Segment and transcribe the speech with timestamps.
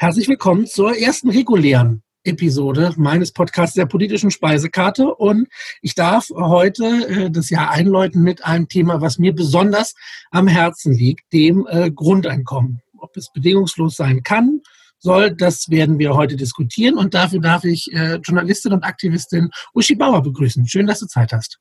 [0.00, 5.12] Herzlich willkommen zur ersten regulären Episode meines Podcasts der politischen Speisekarte.
[5.12, 5.48] Und
[5.82, 9.96] ich darf heute äh, das Jahr einläuten mit einem Thema, was mir besonders
[10.30, 12.80] am Herzen liegt, dem äh, Grundeinkommen.
[12.96, 14.60] Ob es bedingungslos sein kann,
[15.00, 16.96] soll, das werden wir heute diskutieren.
[16.96, 20.64] Und dafür darf ich äh, Journalistin und Aktivistin Uschi Bauer begrüßen.
[20.68, 21.58] Schön, dass du Zeit hast.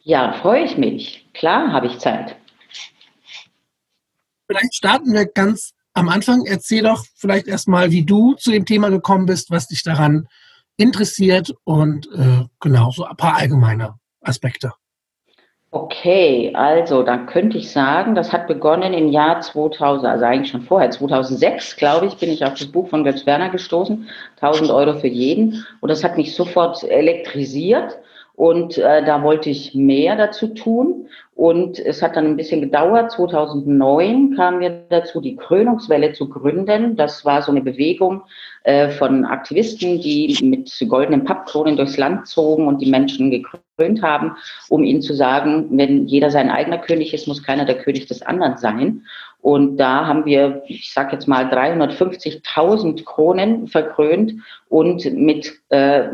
[0.00, 1.30] Ja, freue ich mich.
[1.34, 2.34] Klar habe ich Zeit.
[4.48, 8.88] Vielleicht starten wir ganz am Anfang erzähl doch vielleicht erstmal, wie du zu dem Thema
[8.88, 10.28] gekommen bist, was dich daran
[10.76, 14.72] interessiert und äh, genau so ein paar allgemeine Aspekte.
[15.70, 20.62] Okay, also dann könnte ich sagen, das hat begonnen im Jahr 2000, also eigentlich schon
[20.62, 24.08] vorher, 2006, glaube ich, bin ich auf das Buch von Götz Werner gestoßen,
[24.40, 25.66] 1000 Euro für jeden.
[25.80, 27.98] Und das hat mich sofort elektrisiert.
[28.34, 31.08] Und äh, da wollte ich mehr dazu tun.
[31.38, 33.12] Und es hat dann ein bisschen gedauert.
[33.12, 36.96] 2009 kamen wir dazu, die Krönungswelle zu gründen.
[36.96, 38.22] Das war so eine Bewegung
[38.64, 44.32] äh, von Aktivisten, die mit goldenen Pappkronen durchs Land zogen und die Menschen gekrönt haben,
[44.68, 48.22] um ihnen zu sagen, wenn jeder sein eigener König ist, muss keiner der König des
[48.22, 49.04] anderen sein.
[49.40, 54.34] Und da haben wir, ich sage jetzt mal, 350.000 Kronen verkrönt
[54.68, 56.08] und mit äh,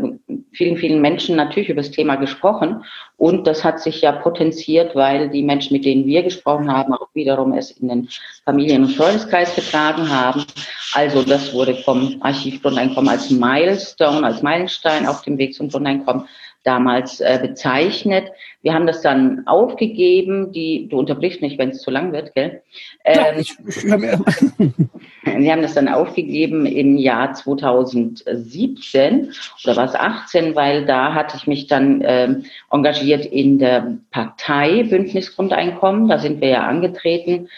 [0.53, 2.85] vielen, vielen Menschen natürlich über das Thema gesprochen.
[3.17, 7.09] Und das hat sich ja potenziert, weil die Menschen, mit denen wir gesprochen haben, auch
[7.15, 8.09] wiederum es in den
[8.45, 10.45] Familien- und Freundeskreis getragen haben.
[10.93, 16.27] Also das wurde vom Archiv Grundeinkommen als Milestone, als Meilenstein auf dem Weg zum Grundeinkommen
[16.65, 18.33] damals äh, bezeichnet.
[18.63, 20.51] Wir haben das dann aufgegeben.
[20.53, 22.63] Die, du unterbrichst mich, wenn es zu lang wird, gell?
[23.05, 24.19] Ähm, ja, ich, ich wir
[25.53, 31.47] haben das dann aufgegeben im Jahr 2017 oder war es 18, weil da hatte ich
[31.47, 36.09] mich dann ähm, engagiert in der Partei Bündnis Grundeinkommen.
[36.09, 37.49] Da sind wir ja angetreten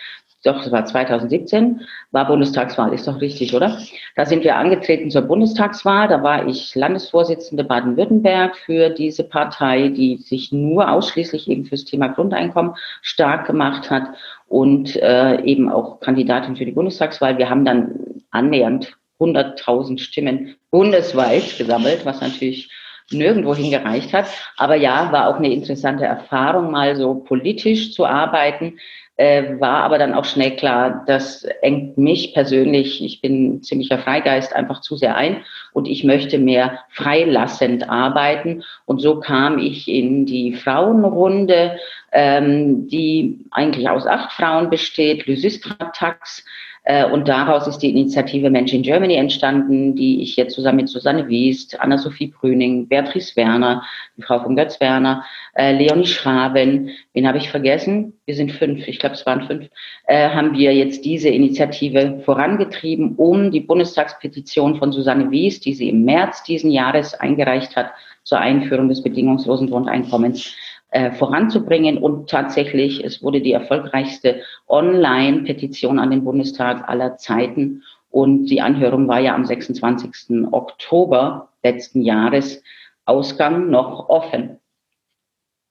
[0.46, 1.80] doch, es war 2017,
[2.12, 3.78] war Bundestagswahl, ist doch richtig, oder?
[4.14, 6.08] Da sind wir angetreten zur Bundestagswahl.
[6.08, 12.08] Da war ich Landesvorsitzende Baden-Württemberg für diese Partei, die sich nur ausschließlich eben fürs Thema
[12.08, 14.04] Grundeinkommen stark gemacht hat
[14.48, 17.38] und äh, eben auch Kandidatin für die Bundestagswahl.
[17.38, 22.70] Wir haben dann annähernd 100.000 Stimmen bundesweit gesammelt, was natürlich
[23.10, 24.26] nirgendwo hingereicht hat.
[24.56, 28.78] Aber ja, war auch eine interessante Erfahrung, mal so politisch zu arbeiten
[29.16, 34.54] äh, war aber dann auch schnell klar, das engt mich persönlich, ich bin ziemlicher Freigeist,
[34.54, 38.62] einfach zu sehr ein und ich möchte mehr freilassend arbeiten.
[38.84, 41.78] Und so kam ich in die Frauenrunde,
[42.12, 46.65] ähm, die eigentlich aus acht Frauen besteht, Lysistra Tax, äh,
[47.12, 51.26] und daraus ist die Initiative Mensch in Germany entstanden, die ich jetzt zusammen mit Susanne
[51.26, 53.82] Wiest, Anna-Sophie Brüning, Beatrice Werner,
[54.16, 55.24] die Frau von Götz Werner,
[55.54, 58.12] äh, Leonie Schraben, wen habe ich vergessen?
[58.24, 59.68] Wir sind fünf, ich glaube es waren fünf,
[60.06, 65.88] äh, haben wir jetzt diese Initiative vorangetrieben, um die Bundestagspetition von Susanne Wiest, die sie
[65.88, 67.90] im März diesen Jahres eingereicht hat,
[68.22, 70.52] zur Einführung des bedingungslosen Grundeinkommens
[70.96, 71.98] äh, voranzubringen.
[71.98, 77.82] Und tatsächlich, es wurde die erfolgreichste Online-Petition an den Bundestag aller Zeiten.
[78.08, 80.46] Und die Anhörung war ja am 26.
[80.52, 82.62] Oktober letzten Jahres.
[83.04, 84.58] Ausgang noch offen.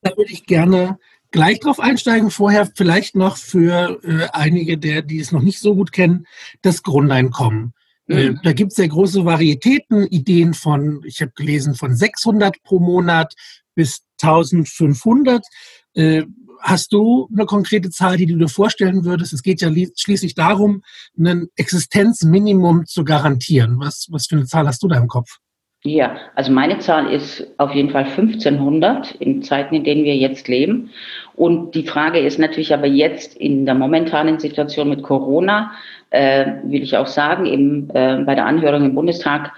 [0.04, 1.00] Da würde ich gerne
[1.32, 2.30] gleich drauf einsteigen.
[2.30, 6.28] Vorher vielleicht noch für äh, einige, der, die es noch nicht so gut kennen,
[6.62, 7.74] das Grundeinkommen.
[8.08, 8.40] Äh, mhm.
[8.44, 13.34] da gibt es sehr große Varietäten, Ideen von, ich habe gelesen, von 600 pro Monat
[13.74, 15.46] bis 1500.
[15.94, 16.24] Äh,
[16.62, 19.34] hast du eine konkrete Zahl, die du dir vorstellen würdest?
[19.34, 20.84] Es geht ja schließlich darum,
[21.18, 23.80] ein Existenzminimum zu garantieren.
[23.80, 25.38] Was, was für eine Zahl hast du da im Kopf?
[25.88, 30.48] Ja, also meine Zahl ist auf jeden Fall 1500 in Zeiten, in denen wir jetzt
[30.48, 30.90] leben.
[31.36, 35.74] Und die Frage ist natürlich aber jetzt in der momentanen Situation mit Corona,
[36.10, 39.52] äh, will ich auch sagen, eben äh, bei der Anhörung im Bundestag,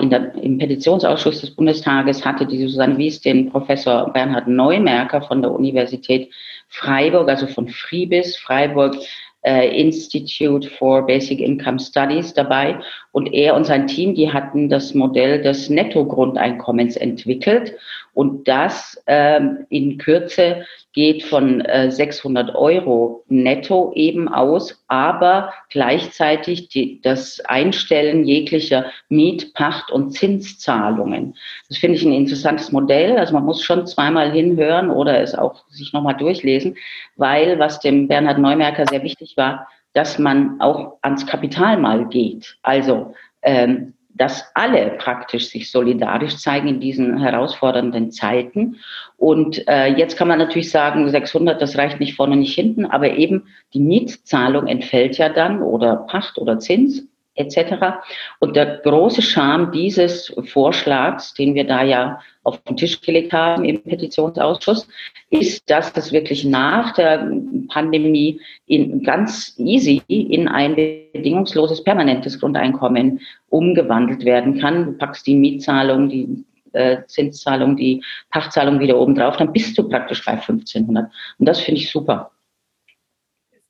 [0.00, 5.40] in der, im Petitionsausschuss des Bundestages hatte die Susanne Wies den Professor Bernhard Neumerker von
[5.40, 6.32] der Universität
[6.66, 8.96] Freiburg, also von Friebis, Freiburg,
[9.42, 12.78] Institute for Basic Income Studies dabei.
[13.12, 17.74] Und er und sein Team, die hatten das Modell des Nettogrundeinkommens entwickelt.
[18.14, 26.68] Und das ähm, in Kürze geht von äh, 600 Euro netto eben aus, aber gleichzeitig
[26.68, 31.36] die, das Einstellen jeglicher Miet-, Pacht- und Zinszahlungen.
[31.68, 33.16] Das finde ich ein interessantes Modell.
[33.18, 36.76] Also man muss schon zweimal hinhören oder es auch sich nochmal durchlesen,
[37.16, 42.56] weil was dem Bernhard Neumerker sehr wichtig war, dass man auch ans Kapital mal geht.
[42.62, 48.76] Also ähm, dass alle praktisch sich solidarisch zeigen in diesen herausfordernden Zeiten.
[49.16, 53.16] Und äh, jetzt kann man natürlich sagen, 600, das reicht nicht vorne, nicht hinten, aber
[53.16, 58.02] eben die Mietzahlung entfällt ja dann oder Pacht oder Zins etc.
[58.38, 63.64] Und der große Charme dieses Vorschlags, den wir da ja auf den Tisch gelegt haben
[63.64, 64.88] im Petitionsausschuss,
[65.30, 67.30] ist, dass es wirklich nach der
[67.68, 70.74] Pandemie in ganz easy in ein
[71.12, 74.86] bedingungsloses permanentes Grundeinkommen umgewandelt werden kann.
[74.86, 79.88] Du packst die Mietzahlung, die äh, Zinszahlung, die Pachtzahlung wieder oben drauf, dann bist du
[79.88, 81.10] praktisch bei 1500.
[81.38, 82.30] Und das finde ich super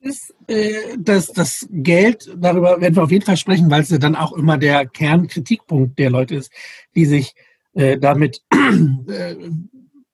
[0.01, 3.99] ist äh, das, das Geld, darüber werden wir auf jeden Fall sprechen, weil es ja
[3.99, 6.51] dann auch immer der Kernkritikpunkt der Leute ist,
[6.95, 7.35] die sich
[7.75, 8.43] äh, damit
[9.09, 9.37] äh,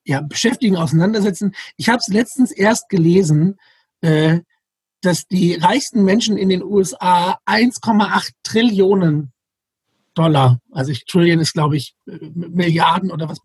[0.05, 1.55] ja, beschäftigen, auseinandersetzen.
[1.77, 3.57] Ich habe es letztens erst gelesen,
[4.01, 4.41] äh,
[5.03, 9.33] dass die reichsten Menschen in den USA 1,8 Trillionen
[10.17, 13.39] Dollar, also ich, Trillion ist glaube ich äh, Milliarden oder was,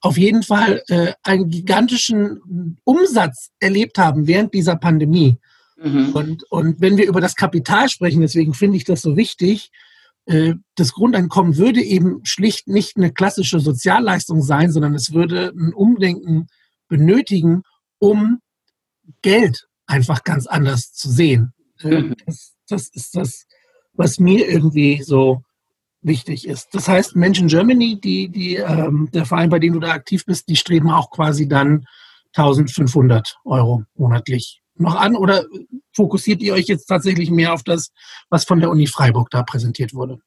[0.00, 5.38] auf jeden Fall äh, einen gigantischen Umsatz erlebt haben während dieser Pandemie.
[5.76, 6.10] Mhm.
[6.12, 9.70] Und, und wenn wir über das Kapital sprechen, deswegen finde ich das so wichtig,
[10.26, 15.74] äh, das Grundeinkommen würde eben schlicht nicht eine klassische Sozialleistung sein, sondern es würde ein
[15.74, 16.46] Umdenken
[16.88, 17.62] benötigen,
[17.98, 18.40] um
[19.22, 21.52] Geld einfach ganz anders zu sehen.
[21.80, 22.14] Äh, mhm.
[22.24, 23.44] Das, das ist das,
[23.92, 25.42] was mir irgendwie so
[26.00, 26.68] wichtig ist.
[26.72, 30.48] Das heißt, Menschen Germany, die, die, ähm, der Verein, bei dem du da aktiv bist,
[30.48, 31.86] die streben auch quasi dann
[32.34, 35.44] 1500 Euro monatlich noch an oder
[35.92, 37.92] fokussiert ihr euch jetzt tatsächlich mehr auf das,
[38.30, 40.18] was von der Uni Freiburg da präsentiert wurde?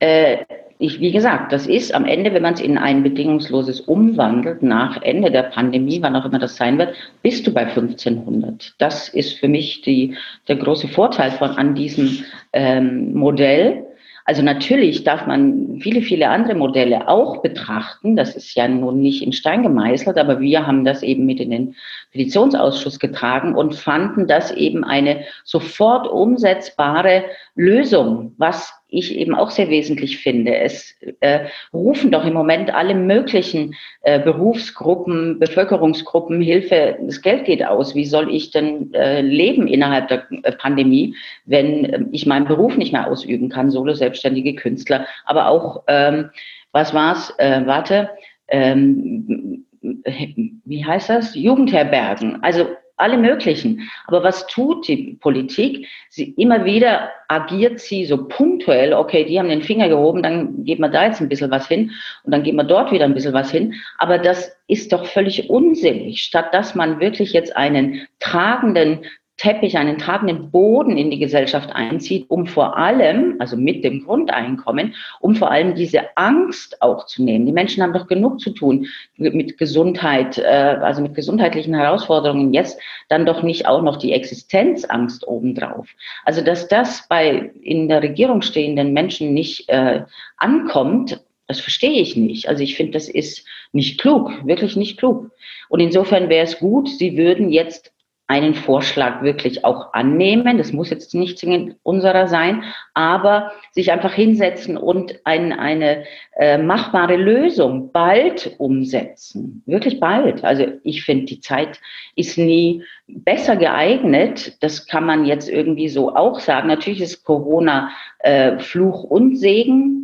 [0.00, 0.38] Äh,
[0.78, 5.00] ich, wie gesagt, das ist am Ende, wenn man es in ein bedingungsloses umwandelt, nach
[5.02, 8.74] Ende der Pandemie, wann auch immer das sein wird, bist du bei 1500.
[8.78, 10.16] Das ist für mich die,
[10.48, 13.86] der große Vorteil von an diesem ähm, Modell
[14.24, 18.14] also natürlich darf man viele, viele andere Modelle auch betrachten.
[18.14, 21.50] Das ist ja nun nicht in Stein gemeißelt, aber wir haben das eben mit in
[21.50, 21.74] den
[22.12, 27.24] Petitionsausschuss getragen und fanden das eben eine sofort umsetzbare
[27.54, 30.56] Lösung, was ich eben auch sehr wesentlich finde.
[30.56, 36.98] Es äh, rufen doch im Moment alle möglichen äh, Berufsgruppen, Bevölkerungsgruppen Hilfe.
[37.00, 37.94] Das Geld geht aus.
[37.94, 41.14] Wie soll ich denn äh, leben innerhalb der äh, Pandemie,
[41.46, 43.70] wenn äh, ich meinen Beruf nicht mehr ausüben kann?
[43.70, 46.30] Solo selbstständige Künstler, aber auch ähm,
[46.72, 47.32] was war's?
[47.38, 48.10] Äh, warte.
[48.48, 51.34] Ähm, wie heißt das?
[51.34, 52.42] Jugendherbergen.
[52.42, 52.66] Also
[53.02, 53.90] alle möglichen.
[54.06, 55.86] Aber was tut die Politik?
[56.08, 60.82] Sie, immer wieder agiert sie so punktuell, okay, die haben den Finger gehoben, dann geben
[60.82, 61.90] wir da jetzt ein bisschen was hin
[62.24, 63.74] und dann geben wir dort wieder ein bisschen was hin.
[63.98, 69.04] Aber das ist doch völlig unsinnig, statt dass man wirklich jetzt einen tragenden
[69.38, 74.94] Teppich, einen tragenden Boden in die Gesellschaft einzieht, um vor allem, also mit dem Grundeinkommen,
[75.20, 77.46] um vor allem diese Angst auch zu nehmen.
[77.46, 78.86] Die Menschen haben doch genug zu tun
[79.16, 82.52] mit Gesundheit, äh, also mit gesundheitlichen Herausforderungen.
[82.52, 85.88] Jetzt dann doch nicht auch noch die Existenzangst obendrauf.
[86.24, 90.02] Also dass das bei in der Regierung stehenden Menschen nicht äh,
[90.36, 92.48] ankommt, das verstehe ich nicht.
[92.48, 95.30] Also ich finde, das ist nicht klug, wirklich nicht klug.
[95.68, 97.91] Und insofern wäre es gut, Sie würden jetzt
[98.32, 100.56] einen Vorschlag wirklich auch annehmen.
[100.56, 102.64] Das muss jetzt nicht zwingend unserer sein,
[102.94, 106.04] aber sich einfach hinsetzen und ein, eine
[106.36, 109.62] äh, machbare Lösung bald umsetzen.
[109.66, 110.44] Wirklich bald.
[110.44, 111.78] Also ich finde, die Zeit
[112.16, 114.56] ist nie besser geeignet.
[114.62, 116.68] Das kann man jetzt irgendwie so auch sagen.
[116.68, 117.90] Natürlich ist Corona
[118.20, 120.01] äh, Fluch und Segen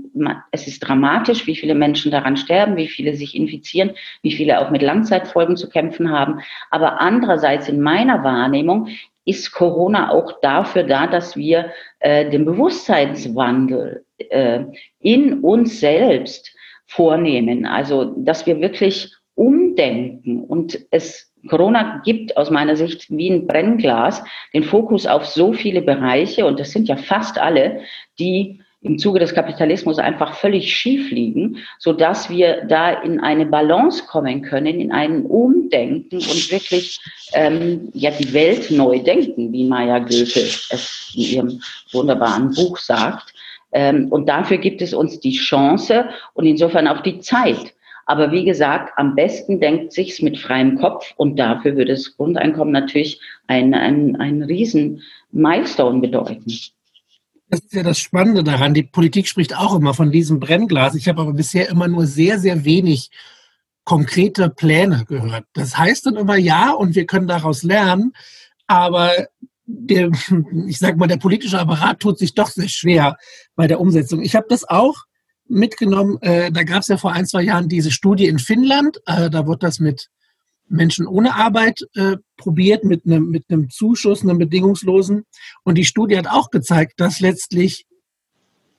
[0.51, 4.71] es ist dramatisch, wie viele Menschen daran sterben, wie viele sich infizieren, wie viele auch
[4.71, 6.41] mit Langzeitfolgen zu kämpfen haben.
[6.71, 8.89] Aber andererseits in meiner Wahrnehmung
[9.25, 14.65] ist Corona auch dafür da, dass wir äh, den Bewusstseinswandel äh,
[15.01, 16.55] in uns selbst
[16.87, 17.67] vornehmen.
[17.67, 24.25] Also, dass wir wirklich umdenken und es Corona gibt aus meiner Sicht wie ein Brennglas
[24.53, 27.83] den Fokus auf so viele Bereiche, und das sind ja fast alle,
[28.19, 33.47] die im Zuge des Kapitalismus einfach völlig schief liegen, so dass wir da in eine
[33.47, 37.00] Balance kommen können, in ein Umdenken und wirklich
[37.32, 41.61] ähm, ja die Welt neu denken, wie Maya Goethe es in ihrem
[41.92, 43.35] wunderbaren Buch sagt.
[43.73, 47.75] Ähm, und dafür gibt es uns die Chance und insofern auch die Zeit.
[48.06, 52.73] Aber wie gesagt, am besten denkt sich's mit freiem Kopf und dafür würde das Grundeinkommen
[52.73, 56.50] natürlich ein, ein, ein riesen Milestone bedeuten.
[57.50, 58.75] Das ist ja das Spannende daran.
[58.75, 60.95] Die Politik spricht auch immer von diesem Brennglas.
[60.95, 63.11] Ich habe aber bisher immer nur sehr, sehr wenig
[63.85, 65.47] konkrete Pläne gehört.
[65.55, 68.12] Das heißt dann immer ja und wir können daraus lernen,
[68.67, 69.12] aber
[69.64, 70.11] der,
[70.67, 73.17] ich sage mal, der politische Apparat tut sich doch sehr schwer
[73.57, 74.21] bei der Umsetzung.
[74.23, 74.97] Ich habe das auch
[75.49, 76.19] mitgenommen.
[76.21, 78.99] Äh, da gab es ja vor ein, zwei Jahren diese Studie in Finnland.
[79.07, 80.09] Äh, da wird das mit
[80.69, 85.25] Menschen ohne Arbeit äh, probiert mit einem, mit Zuschuss, einem bedingungslosen.
[85.65, 87.87] Und die Studie hat auch gezeigt, dass letztlich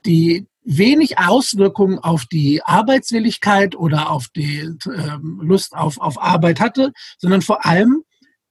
[0.06, 6.92] die wenig Auswirkungen auf die Arbeitswilligkeit oder auf die äh, Lust auf, auf Arbeit hatte,
[7.18, 8.04] sondern vor allem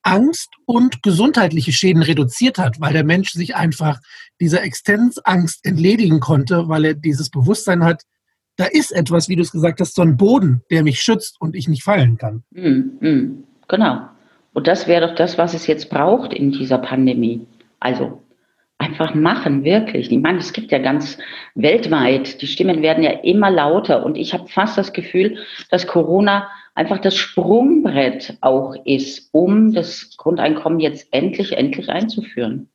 [0.02, 4.00] Angst und gesundheitliche Schäden reduziert hat, weil der Mensch sich einfach
[4.40, 8.02] dieser Existenzangst entledigen konnte, weil er dieses Bewusstsein hat,
[8.58, 11.54] da ist etwas, wie du es gesagt hast, so ein Boden, der mich schützt und
[11.54, 12.42] ich nicht fallen kann.
[12.50, 14.00] Mm, genau.
[14.52, 17.46] Und das wäre doch das, was es jetzt braucht in dieser Pandemie.
[17.78, 18.20] Also
[18.78, 20.10] einfach machen, wirklich.
[20.10, 21.18] Ich meine, es gibt ja ganz
[21.54, 25.38] weltweit, die Stimmen werden ja immer lauter und ich habe fast das Gefühl,
[25.70, 32.70] dass Corona einfach das Sprungbrett auch ist, um das Grundeinkommen jetzt endlich, endlich einzuführen.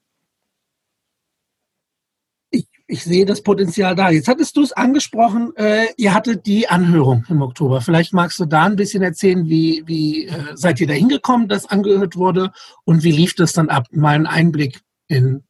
[2.94, 4.12] Ich, sehe das Potenzial da.
[4.12, 7.82] Jetzt hattest du es angesprochen, äh, ihr hattet die Anhörung im Oktober.
[7.82, 11.66] Vielleicht magst du da ein bisschen erzählen, wie, wie äh, seid ihr da hingekommen, dass
[11.66, 12.52] angehört wurde
[12.86, 13.88] und wie lief das dann ab?
[13.92, 15.44] Mal einen Einblick in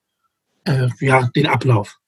[0.64, 2.00] äh, ja, den Ablauf?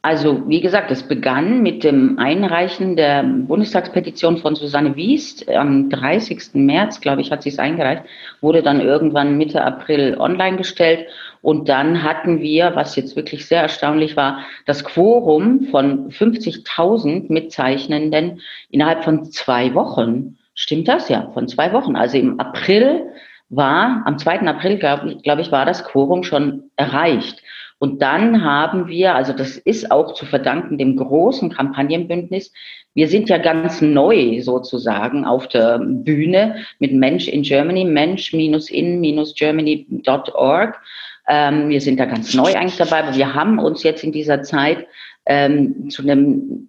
[0.00, 5.48] Also, wie gesagt, es begann mit dem Einreichen der Bundestagspetition von Susanne Wiest.
[5.50, 6.54] Am 30.
[6.54, 8.04] März, glaube ich, hat sie es eingereicht,
[8.40, 11.08] wurde dann irgendwann Mitte April online gestellt.
[11.42, 18.40] Und dann hatten wir, was jetzt wirklich sehr erstaunlich war, das Quorum von 50.000 Mitzeichnenden
[18.70, 20.38] innerhalb von zwei Wochen.
[20.54, 21.08] Stimmt das?
[21.08, 21.96] Ja, von zwei Wochen.
[21.96, 23.06] Also im April
[23.48, 24.40] war, am 2.
[24.40, 27.42] April, glaube glaub ich, war das Quorum schon erreicht.
[27.78, 32.52] Und dann haben wir, also das ist auch zu verdanken dem großen Kampagnenbündnis,
[32.94, 40.80] wir sind ja ganz neu sozusagen auf der Bühne mit Mensch in Germany, mensch-in-germany.org.
[41.28, 44.42] Ähm, wir sind da ganz neu eigentlich dabei, aber wir haben uns jetzt in dieser
[44.42, 44.86] Zeit
[45.26, 46.68] ähm, zu einem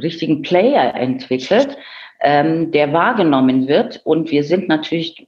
[0.00, 1.76] richtigen Player entwickelt,
[2.20, 4.02] ähm, der wahrgenommen wird.
[4.04, 5.26] Und wir sind natürlich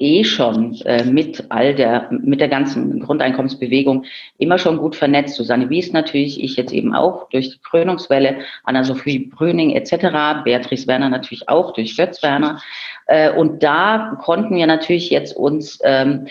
[0.00, 4.06] eh schon äh, mit all der, mit der ganzen Grundeinkommensbewegung
[4.38, 5.36] immer schon gut vernetzt.
[5.36, 11.10] Susanne Wies natürlich, ich jetzt eben auch durch die Krönungswelle, Anna-Sophie Brüning etc., Beatrice Werner
[11.10, 12.62] natürlich auch durch Götz Werner.
[13.06, 16.26] Äh, und da konnten wir natürlich jetzt uns ähm,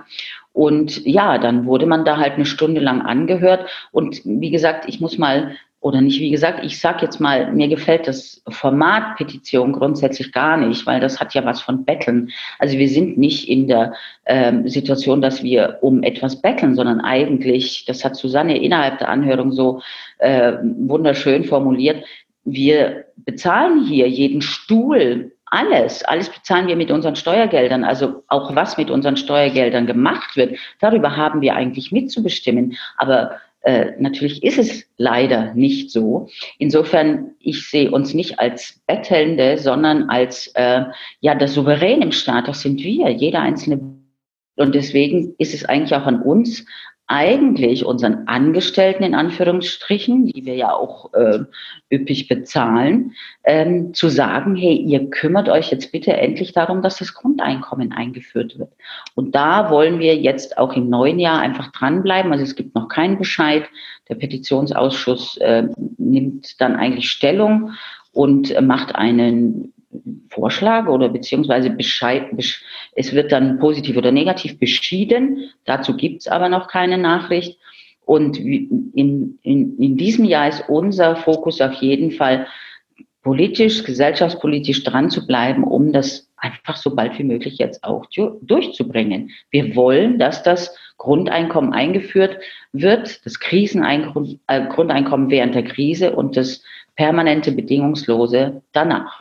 [0.54, 3.70] Und ja, dann wurde man da halt eine Stunde lang angehört.
[3.92, 7.68] Und wie gesagt, ich muss mal oder nicht, wie gesagt, ich sage jetzt mal, mir
[7.68, 12.30] gefällt das Format Petition grundsätzlich gar nicht, weil das hat ja was von Betteln.
[12.60, 13.94] Also wir sind nicht in der
[14.28, 19.52] ähm, Situation, dass wir um etwas betteln, sondern eigentlich, das hat Susanne innerhalb der Anhörung
[19.52, 19.82] so
[20.20, 22.06] äh, wunderschön formuliert,
[22.44, 28.78] wir bezahlen hier jeden Stuhl, alles, alles bezahlen wir mit unseren Steuergeldern, also auch was
[28.78, 32.78] mit unseren Steuergeldern gemacht wird, darüber haben wir eigentlich mitzubestimmen.
[32.98, 36.30] Aber äh, natürlich ist es leider nicht so.
[36.58, 40.86] Insofern, ich sehe uns nicht als Bettelnde, sondern als äh,
[41.20, 42.48] ja das Souverän im Staat.
[42.48, 43.80] Das sind wir, jeder einzelne.
[44.56, 46.66] Und deswegen ist es eigentlich auch an uns,
[47.12, 51.40] eigentlich unseren Angestellten in Anführungsstrichen, die wir ja auch äh,
[51.92, 53.12] üppig bezahlen,
[53.44, 58.58] ähm, zu sagen, hey, ihr kümmert euch jetzt bitte endlich darum, dass das Grundeinkommen eingeführt
[58.58, 58.72] wird.
[59.14, 62.32] Und da wollen wir jetzt auch im neuen Jahr einfach dranbleiben.
[62.32, 63.66] Also es gibt noch keinen Bescheid.
[64.08, 67.72] Der Petitionsausschuss äh, nimmt dann eigentlich Stellung
[68.14, 69.74] und macht einen
[70.30, 72.30] Vorschlag oder beziehungsweise Bescheid,
[72.96, 75.50] es wird dann positiv oder negativ beschieden.
[75.66, 77.60] Dazu gibt es aber noch keine Nachricht.
[78.06, 82.48] Und in, in, in diesem Jahr ist unser Fokus auf jeden Fall
[83.24, 88.06] politisch, gesellschaftspolitisch dran zu bleiben, um das einfach so bald wie möglich jetzt auch
[88.42, 89.30] durchzubringen.
[89.52, 92.38] Wir wollen, dass das Grundeinkommen eingeführt
[92.74, 96.64] wird, das Kriseneinkommen, äh, Grundeinkommen während der Krise und das
[96.96, 99.21] permanente bedingungslose danach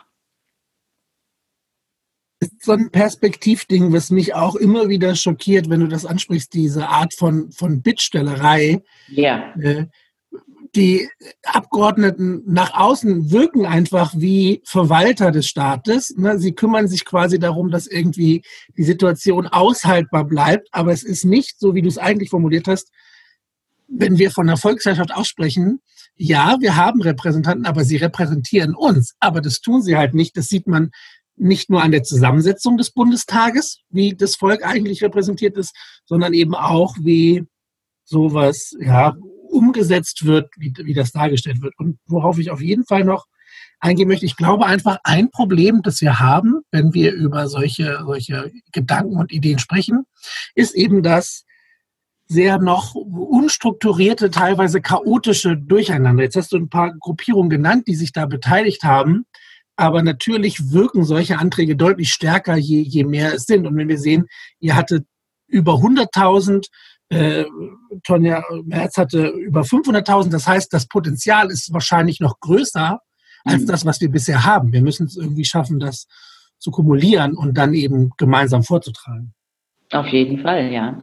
[2.41, 6.89] ist so ein Perspektivding, was mich auch immer wieder schockiert, wenn du das ansprichst, diese
[6.89, 8.81] Art von, von Bittstellerei.
[9.07, 9.53] Ja.
[9.61, 9.85] Äh,
[10.75, 11.09] die
[11.43, 16.15] Abgeordneten nach außen wirken einfach wie Verwalter des Staates.
[16.17, 16.39] Ne?
[16.39, 18.43] Sie kümmern sich quasi darum, dass irgendwie
[18.77, 20.69] die Situation aushaltbar bleibt.
[20.71, 22.89] Aber es ist nicht so, wie du es eigentlich formuliert hast,
[23.87, 25.81] wenn wir von der Volksherrschaft aussprechen,
[26.15, 29.15] ja, wir haben Repräsentanten, aber sie repräsentieren uns.
[29.19, 30.37] Aber das tun sie halt nicht.
[30.37, 30.91] Das sieht man
[31.35, 36.55] nicht nur an der Zusammensetzung des Bundestages, wie das Volk eigentlich repräsentiert ist, sondern eben
[36.55, 37.45] auch, wie
[38.03, 39.15] sowas ja,
[39.49, 41.73] umgesetzt wird, wie, wie das dargestellt wird.
[41.77, 43.25] Und worauf ich auf jeden Fall noch
[43.79, 48.51] eingehen möchte, ich glaube einfach, ein Problem, das wir haben, wenn wir über solche, solche
[48.71, 50.05] Gedanken und Ideen sprechen,
[50.55, 51.45] ist eben das
[52.27, 56.23] sehr noch unstrukturierte, teilweise chaotische Durcheinander.
[56.23, 59.25] Jetzt hast du ein paar Gruppierungen genannt, die sich da beteiligt haben.
[59.81, 63.65] Aber natürlich wirken solche Anträge deutlich stärker, je, je mehr es sind.
[63.65, 64.27] Und wenn wir sehen,
[64.59, 65.07] ihr hattet
[65.47, 66.67] über 100.000,
[67.09, 67.45] äh,
[68.03, 72.99] Tonja Merz hatte über 500.000, das heißt, das Potenzial ist wahrscheinlich noch größer
[73.43, 73.65] als mhm.
[73.65, 74.71] das, was wir bisher haben.
[74.71, 76.05] Wir müssen es irgendwie schaffen, das
[76.59, 79.33] zu kumulieren und dann eben gemeinsam vorzutragen.
[79.91, 81.01] Auf jeden Fall, ja.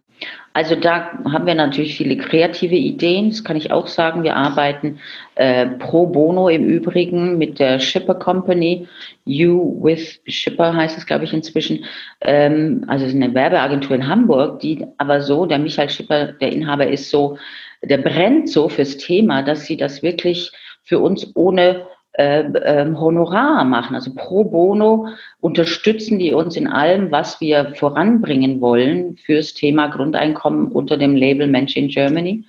[0.52, 4.24] Also da haben wir natürlich viele kreative Ideen, das kann ich auch sagen.
[4.24, 4.98] Wir arbeiten
[5.36, 8.88] äh, pro bono im Übrigen mit der Shipper Company.
[9.24, 11.84] You with Shipper heißt es, glaube ich, inzwischen.
[12.22, 16.50] Ähm, also es ist eine Werbeagentur in Hamburg, die aber so, der Michael Schipper, der
[16.50, 17.38] Inhaber, ist so,
[17.82, 20.50] der brennt so fürs Thema, dass sie das wirklich
[20.82, 21.86] für uns ohne
[22.18, 23.94] äh, äh, Honorar machen.
[23.94, 25.06] Also pro bono
[25.40, 31.46] unterstützen die uns in allem, was wir voranbringen wollen fürs Thema Grundeinkommen unter dem Label
[31.46, 32.44] Mensch in Germany.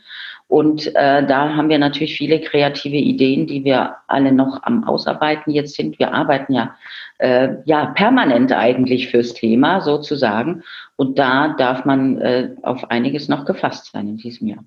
[0.48, 5.52] Und äh, da haben wir natürlich viele kreative Ideen, die wir alle noch am Ausarbeiten
[5.52, 6.00] jetzt sind.
[6.00, 6.76] Wir arbeiten ja,
[7.20, 10.64] äh, ja permanent eigentlich fürs Thema sozusagen.
[10.96, 14.66] Und da darf man äh, auf einiges noch gefasst sein in diesem Jahr.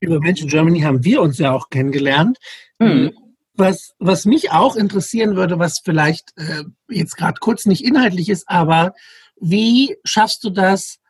[0.00, 2.38] Über Mensch in Germany haben wir uns ja auch kennengelernt.
[2.78, 3.12] Mhm.
[3.54, 8.44] Was, was mich auch interessieren würde, was vielleicht äh, jetzt gerade kurz nicht inhaltlich ist,
[8.48, 8.92] aber
[9.40, 11.00] wie schaffst du das,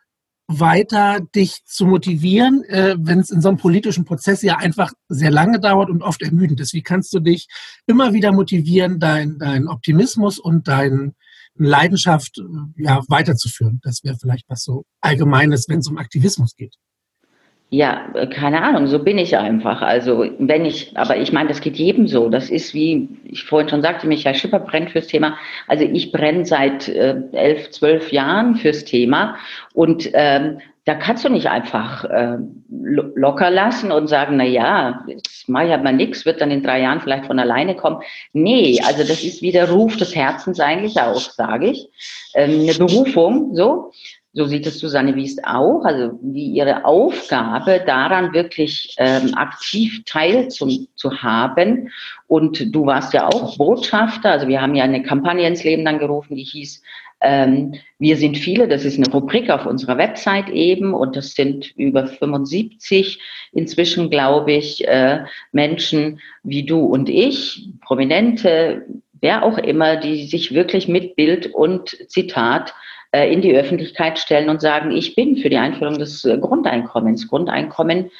[0.59, 5.31] weiter dich zu motivieren, äh, wenn es in so einem politischen Prozess ja einfach sehr
[5.31, 6.73] lange dauert und oft ermüdend ist?
[6.73, 7.47] Wie kannst du dich
[7.87, 11.13] immer wieder motivieren, deinen dein Optimismus und deine
[11.55, 13.79] Leidenschaft äh, ja, weiterzuführen?
[13.83, 16.75] Das wäre vielleicht was so Allgemeines, wenn es um Aktivismus geht.
[17.73, 19.81] Ja, äh, keine Ahnung, so bin ich einfach.
[19.81, 22.27] Also wenn ich, aber ich meine, das geht jedem so.
[22.27, 25.37] Das ist wie ich vorhin schon sagte, Michael Schipper brennt fürs Thema.
[25.67, 29.37] Also ich brenne seit äh, elf, zwölf Jahren fürs Thema
[29.73, 35.47] und ähm, da kannst du nicht einfach äh, locker lassen und sagen, na ja, jetzt
[35.47, 38.01] mache ich halt mal nichts, wird dann in drei Jahren vielleicht von alleine kommen.
[38.33, 41.87] Nee, also das ist wie der Ruf des Herzens eigentlich auch, sage ich.
[42.33, 43.91] Ähm, eine Berufung, so.
[44.33, 50.47] So sieht es Susanne Wiest auch, also wie ihre Aufgabe daran wirklich ähm, aktiv teil
[50.47, 51.89] zu, zu haben.
[52.27, 55.99] Und du warst ja auch Botschafter, also wir haben ja eine Kampagne ins Leben dann
[55.99, 56.81] gerufen, die hieß
[57.23, 61.71] Ähm, wir sind viele, das ist eine Rubrik auf unserer Website eben und das sind
[61.77, 63.19] über 75
[63.51, 68.87] inzwischen, glaube ich, äh, Menschen wie du und ich, Prominente,
[69.21, 72.73] wer auch immer, die sich wirklich mit Bild und Zitat
[73.11, 77.27] in die Öffentlichkeit stellen und sagen, ich bin für die Einführung des äh, Grundeinkommens.
[77.27, 78.11] Grundeinkommen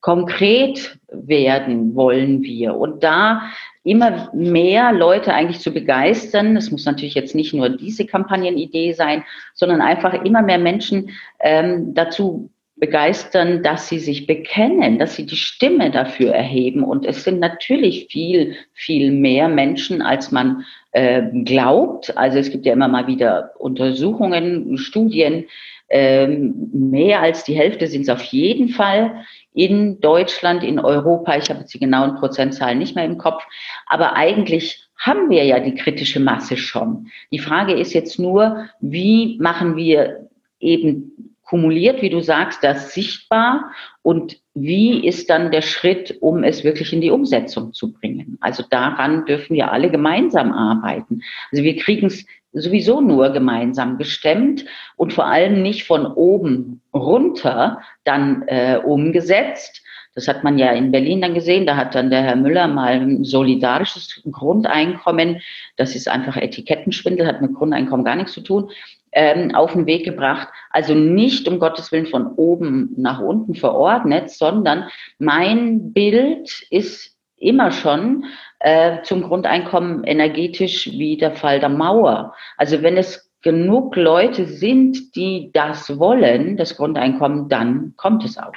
[0.00, 2.74] konkret werden wollen wir.
[2.74, 3.42] Und da
[3.84, 6.56] immer mehr Leute eigentlich zu begeistern.
[6.56, 11.10] Es muss natürlich jetzt nicht nur diese Kampagnenidee sein, sondern einfach immer mehr Menschen
[11.40, 16.82] ähm, dazu begeistern, dass sie sich bekennen, dass sie die Stimme dafür erheben.
[16.82, 22.16] Und es sind natürlich viel, viel mehr Menschen, als man äh, glaubt.
[22.16, 25.46] Also es gibt ja immer mal wieder Untersuchungen, Studien.
[25.88, 31.36] Ähm, mehr als die Hälfte sind es auf jeden Fall in Deutschland, in Europa.
[31.36, 33.42] Ich habe jetzt die genauen Prozentzahlen nicht mehr im Kopf.
[33.86, 37.08] Aber eigentlich haben wir ja die kritische Masse schon.
[37.32, 40.28] Die Frage ist jetzt nur, wie machen wir
[40.60, 46.62] eben kumuliert, wie du sagst, das sichtbar und wie ist dann der Schritt, um es
[46.62, 48.38] wirklich in die Umsetzung zu bringen?
[48.40, 51.22] Also daran dürfen wir alle gemeinsam arbeiten.
[51.50, 54.64] Also wir kriegen es sowieso nur gemeinsam gestemmt
[54.96, 59.82] und vor allem nicht von oben runter dann äh, umgesetzt.
[60.14, 61.66] Das hat man ja in Berlin dann gesehen.
[61.66, 65.40] Da hat dann der Herr Müller mal ein solidarisches Grundeinkommen.
[65.76, 68.70] Das ist einfach Etikettenschwindel, hat mit Grundeinkommen gar nichts zu tun
[69.12, 70.48] ähm, auf den Weg gebracht.
[70.70, 77.72] Also nicht um Gottes Willen von oben nach unten verordnet, sondern mein Bild ist immer
[77.72, 78.24] schon
[78.60, 82.34] äh, zum Grundeinkommen energetisch wie der Fall der Mauer.
[82.56, 88.52] Also wenn es genug Leute sind, die das wollen, das Grundeinkommen, dann kommt es auch.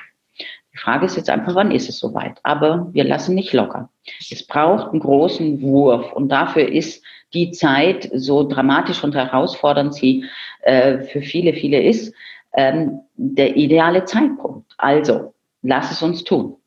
[0.73, 2.39] Die Frage ist jetzt einfach, wann ist es soweit?
[2.41, 3.89] Aber wir lassen nicht locker.
[4.31, 7.03] Es braucht einen großen Wurf und dafür ist
[7.33, 10.25] die Zeit, so dramatisch und herausfordernd sie
[10.61, 12.13] äh, für viele, viele ist,
[12.53, 14.73] ähm, der ideale Zeitpunkt.
[14.77, 16.57] Also, lass es uns tun.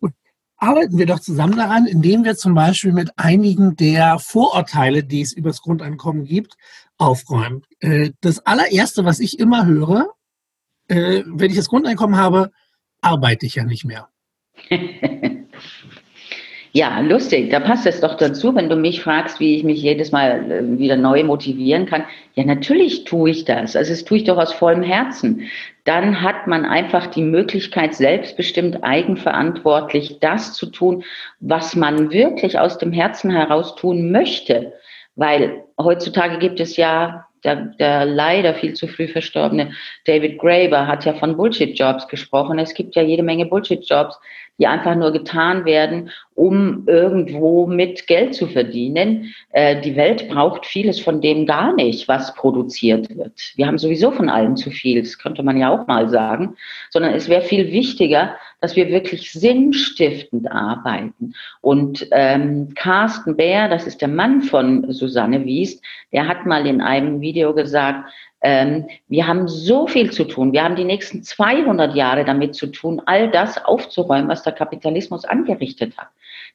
[0.00, 0.12] Gut.
[0.56, 5.32] Arbeiten wir doch zusammen daran, indem wir zum Beispiel mit einigen der Vorurteile, die es
[5.32, 6.56] über das Grundeinkommen gibt,
[6.96, 7.62] aufräumen.
[7.80, 10.08] Äh, das allererste, was ich immer höre,
[10.88, 12.50] äh, wenn ich das Grundeinkommen habe,
[13.00, 14.08] arbeite ich ja nicht mehr.
[16.76, 17.50] Ja, lustig.
[17.50, 20.78] Da passt es doch dazu, wenn du mich fragst, wie ich mich jedes Mal äh,
[20.78, 22.02] wieder neu motivieren kann.
[22.34, 23.76] Ja, natürlich tue ich das.
[23.76, 25.42] Also es tue ich doch aus vollem Herzen.
[25.84, 31.04] Dann hat man einfach die Möglichkeit, selbstbestimmt, eigenverantwortlich das zu tun,
[31.38, 34.72] was man wirklich aus dem Herzen heraus tun möchte.
[35.14, 39.72] Weil heutzutage gibt es ja der, der leider viel zu früh verstorbene
[40.06, 42.58] David Graeber hat ja von Bullshit-Jobs gesprochen.
[42.58, 44.18] Es gibt ja jede Menge Bullshit-Jobs,
[44.58, 49.34] die einfach nur getan werden, um irgendwo mit Geld zu verdienen.
[49.50, 53.52] Äh, die Welt braucht vieles von dem gar nicht, was produziert wird.
[53.56, 56.56] Wir haben sowieso von allem zu viel, das könnte man ja auch mal sagen,
[56.90, 61.34] sondern es wäre viel wichtiger, dass wir wirklich sinnstiftend arbeiten.
[61.60, 66.80] Und ähm, Carsten Bär, das ist der Mann von Susanne Wiest, der hat mal in
[66.80, 68.08] einem Video gesagt,
[68.44, 70.52] ähm, wir haben so viel zu tun.
[70.52, 75.24] Wir haben die nächsten 200 Jahre damit zu tun, all das aufzuräumen, was der Kapitalismus
[75.24, 76.08] angerichtet hat.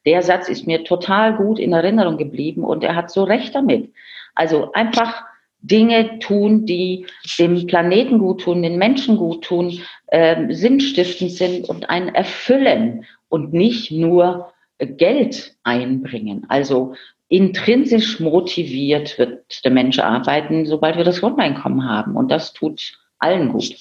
[0.06, 3.92] Der Satz ist mir total gut in Erinnerung geblieben und er hat so recht damit.
[4.36, 5.24] Also einfach
[5.62, 7.08] Dinge tun, die
[7.40, 13.52] dem Planeten gut tun, den Menschen gut tun, äh, sinnstiftend sind und einen erfüllen und
[13.52, 16.46] nicht nur Geld einbringen.
[16.50, 16.94] Also
[17.30, 22.16] intrinsisch motiviert wird der Mensch arbeiten, sobald wir das Grundeinkommen haben.
[22.16, 23.76] Und das tut allen gut.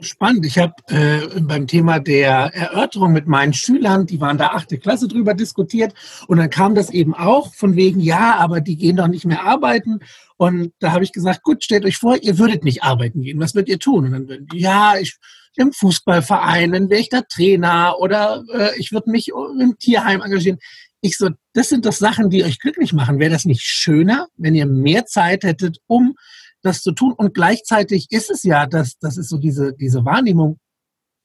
[0.00, 0.46] Spannend.
[0.46, 5.06] Ich habe äh, beim Thema der Erörterung mit meinen Schülern, die waren da achte Klasse
[5.06, 5.92] drüber diskutiert
[6.28, 9.44] und dann kam das eben auch von wegen, ja, aber die gehen doch nicht mehr
[9.44, 10.00] arbeiten.
[10.38, 13.38] Und da habe ich gesagt, gut, stellt euch vor, ihr würdet nicht arbeiten gehen.
[13.38, 14.14] Was würdet ihr tun?
[14.14, 15.18] Und dann ja, ich
[15.56, 20.58] im Fußballverein, dann wäre ich da Trainer oder äh, ich würde mich im Tierheim engagieren.
[21.04, 23.18] Ich so, das sind doch Sachen, die euch glücklich machen.
[23.18, 26.14] Wäre das nicht schöner, wenn ihr mehr Zeit hättet, um
[26.62, 27.12] das zu tun?
[27.12, 30.60] Und gleichzeitig ist es ja, dass das ist so diese, diese Wahrnehmung,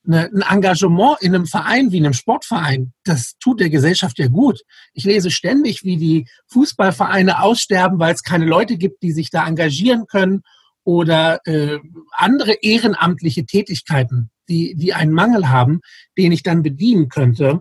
[0.04, 4.60] eine, ein Engagement in einem Verein wie einem Sportverein, das tut der Gesellschaft ja gut.
[4.94, 9.46] Ich lese ständig, wie die Fußballvereine aussterben, weil es keine Leute gibt, die sich da
[9.46, 10.42] engagieren können
[10.82, 11.78] oder äh,
[12.12, 15.80] andere ehrenamtliche Tätigkeiten, die, die einen Mangel haben,
[16.16, 17.60] den ich dann bedienen könnte.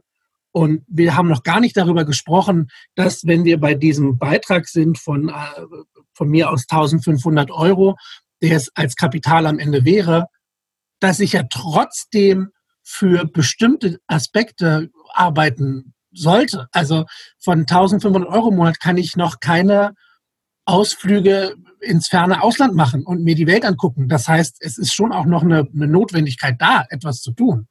[0.57, 4.97] Und wir haben noch gar nicht darüber gesprochen, dass wenn wir bei diesem Beitrag sind
[4.97, 5.33] von, äh,
[6.15, 7.95] von mir aus 1500 Euro,
[8.41, 10.25] der es als Kapital am Ende wäre,
[10.99, 12.49] dass ich ja trotzdem
[12.81, 16.67] für bestimmte Aspekte arbeiten sollte.
[16.71, 17.05] Also
[17.37, 19.93] von 1500 Euro im Monat kann ich noch keine
[20.65, 24.09] Ausflüge ins ferne Ausland machen und mir die Welt angucken.
[24.09, 27.67] Das heißt, es ist schon auch noch eine, eine Notwendigkeit da, etwas zu tun.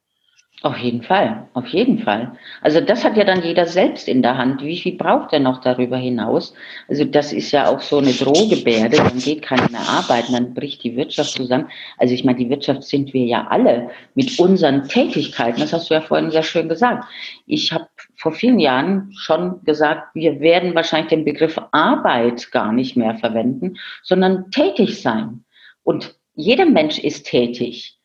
[0.63, 2.33] Auf jeden Fall, auf jeden Fall.
[2.63, 4.63] Also das hat ja dann jeder selbst in der Hand.
[4.63, 6.55] Wie viel braucht er noch darüber hinaus?
[6.89, 8.97] Also das ist ja auch so eine Drohgebärde.
[8.97, 11.69] Dann geht keiner mehr arbeiten, dann bricht die Wirtschaft zusammen.
[11.99, 15.61] Also ich meine, die Wirtschaft sind wir ja alle mit unseren Tätigkeiten.
[15.61, 17.05] Das hast du ja vorhin sehr schön gesagt.
[17.45, 22.97] Ich habe vor vielen Jahren schon gesagt, wir werden wahrscheinlich den Begriff Arbeit gar nicht
[22.97, 25.45] mehr verwenden, sondern tätig sein.
[25.83, 27.99] Und jeder Mensch ist tätig.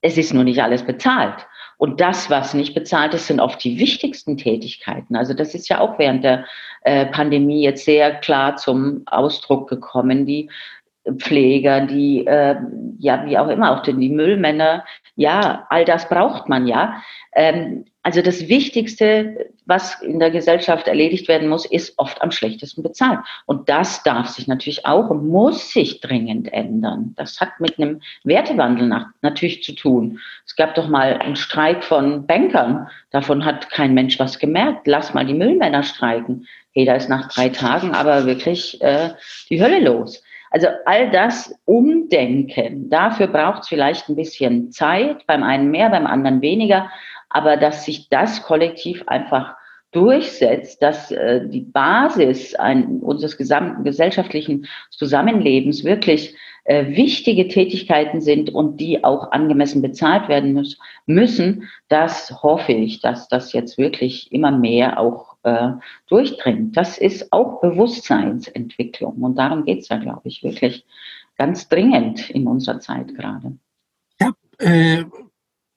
[0.00, 1.46] Es ist nur nicht alles bezahlt.
[1.84, 5.16] Und das, was nicht bezahlt ist, sind oft die wichtigsten Tätigkeiten.
[5.16, 6.46] Also das ist ja auch während der
[6.80, 10.24] äh, Pandemie jetzt sehr klar zum Ausdruck gekommen.
[10.24, 10.48] Die
[11.18, 12.56] Pfleger, die, äh,
[12.98, 14.84] ja, wie auch immer, auch die Müllmänner,
[15.16, 17.02] ja, all das braucht man ja.
[17.34, 22.82] Ähm, also das Wichtigste, was in der Gesellschaft erledigt werden muss, ist oft am schlechtesten
[22.82, 23.20] bezahlt.
[23.46, 27.14] Und das darf sich natürlich auch und muss sich dringend ändern.
[27.16, 30.20] Das hat mit einem Wertewandel nach, natürlich zu tun.
[30.44, 32.88] Es gab doch mal einen Streik von Bankern.
[33.10, 34.86] Davon hat kein Mensch was gemerkt.
[34.86, 36.46] Lass mal die Müllmänner streiken.
[36.72, 39.10] Hey, da ist nach drei Tagen aber wirklich äh,
[39.48, 40.23] die Hölle los.
[40.54, 46.06] Also all das Umdenken, dafür braucht es vielleicht ein bisschen Zeit, beim einen mehr, beim
[46.06, 46.90] anderen weniger
[47.34, 49.56] aber dass sich das kollektiv einfach
[49.90, 56.36] durchsetzt, dass äh, die Basis ein, unseres gesamten gesellschaftlichen Zusammenlebens wirklich
[56.66, 60.66] wichtige Tätigkeiten sind und die auch angemessen bezahlt werden
[61.06, 65.72] müssen, das hoffe ich, dass das jetzt wirklich immer mehr auch äh,
[66.08, 66.76] durchdringt.
[66.76, 70.86] Das ist auch Bewusstseinsentwicklung und darum geht es ja, glaube ich, wirklich
[71.36, 73.58] ganz dringend in unserer Zeit gerade.
[74.20, 75.04] Ja, äh,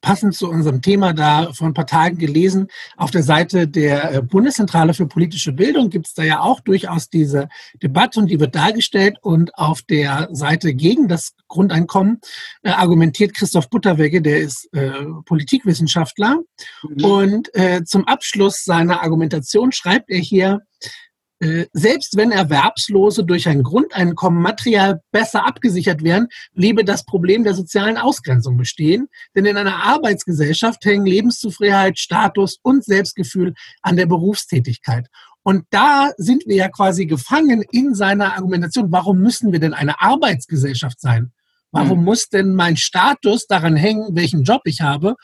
[0.01, 2.67] passend zu unserem Thema da vor ein paar Tagen gelesen.
[2.95, 7.10] Auf der Seite der äh, Bundeszentrale für politische Bildung gibt es da ja auch durchaus
[7.10, 7.49] diese
[7.81, 9.17] Debatte und die wird dargestellt.
[9.21, 12.21] Und auf der Seite gegen das Grundeinkommen
[12.63, 14.91] äh, argumentiert Christoph Butterwegge, der ist äh,
[15.25, 16.39] Politikwissenschaftler.
[16.83, 17.03] Mhm.
[17.03, 20.62] Und äh, zum Abschluss seiner Argumentation schreibt er hier,
[21.39, 27.97] selbst wenn Erwerbslose durch ein Grundeinkommen materiell besser abgesichert wären, bliebe das Problem der sozialen
[27.97, 29.08] Ausgrenzung bestehen.
[29.36, 35.08] Denn in einer Arbeitsgesellschaft hängen Lebenszufriedenheit, Status und Selbstgefühl an der Berufstätigkeit.
[35.43, 38.91] Und da sind wir ja quasi gefangen in seiner Argumentation.
[38.91, 41.32] Warum müssen wir denn eine Arbeitsgesellschaft sein?
[41.71, 42.04] Warum hm.
[42.04, 45.15] muss denn mein Status daran hängen, welchen Job ich habe?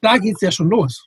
[0.00, 1.06] Da geht es ja schon los.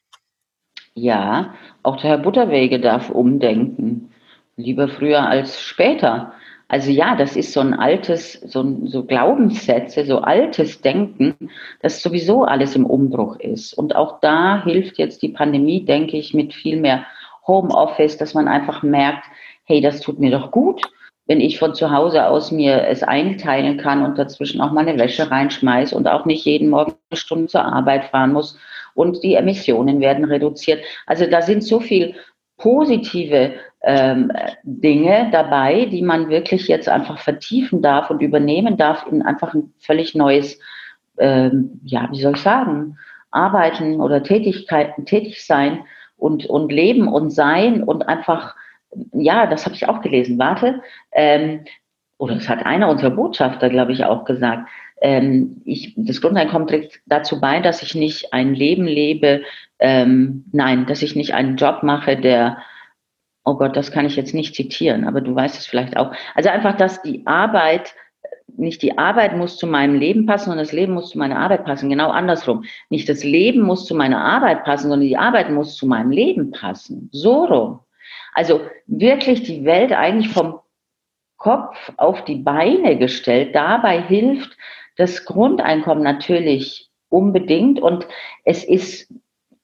[0.98, 4.10] Ja, auch der Herr Butterwege darf umdenken.
[4.56, 6.34] Lieber früher als später.
[6.70, 11.36] Also ja, das ist so ein altes, so, so Glaubenssätze, so altes Denken,
[11.84, 13.76] das sowieso alles im Umbruch ist.
[13.76, 17.06] Und auch da hilft jetzt die Pandemie, denke ich, mit viel mehr
[17.46, 19.26] Homeoffice, dass man einfach merkt,
[19.66, 20.82] hey, das tut mir doch gut,
[21.28, 25.30] wenn ich von zu Hause aus mir es einteilen kann und dazwischen auch meine Wäsche
[25.30, 28.58] reinschmeiße und auch nicht jeden Morgen eine Stunde zur Arbeit fahren muss
[28.94, 30.84] und die Emissionen werden reduziert.
[31.06, 32.16] Also da sind so viel
[32.58, 34.32] positive ähm,
[34.64, 39.74] Dinge dabei, die man wirklich jetzt einfach vertiefen darf und übernehmen darf in einfach ein
[39.80, 40.60] völlig neues,
[41.20, 42.98] ähm, ja, wie soll ich sagen,
[43.32, 45.84] Arbeiten oder Tätigkeiten, tätig sein
[46.18, 48.56] und, und leben und sein und einfach,
[49.14, 51.66] ja, das habe ich auch gelesen, warte, ähm,
[52.18, 54.68] oder das hat einer unserer Botschafter, glaube ich, auch gesagt,
[55.02, 59.44] ähm, ich, das Grundeinkommen trägt dazu bei, dass ich nicht ein Leben lebe,
[59.80, 62.58] ähm, nein, dass ich nicht einen Job mache, der,
[63.46, 66.12] oh Gott, das kann ich jetzt nicht zitieren, aber du weißt es vielleicht auch.
[66.34, 67.94] Also einfach, dass die Arbeit,
[68.48, 71.66] nicht die Arbeit muss zu meinem Leben passen, sondern das Leben muss zu meiner Arbeit
[71.66, 71.90] passen.
[71.90, 72.64] Genau andersrum.
[72.90, 76.50] Nicht das Leben muss zu meiner Arbeit passen, sondern die Arbeit muss zu meinem Leben
[76.50, 77.10] passen.
[77.12, 77.80] So rum.
[78.38, 80.60] Also wirklich die Welt eigentlich vom
[81.38, 83.56] Kopf auf die Beine gestellt.
[83.56, 84.56] Dabei hilft
[84.96, 88.08] das Grundeinkommen natürlich unbedingt und
[88.46, 89.12] es ist,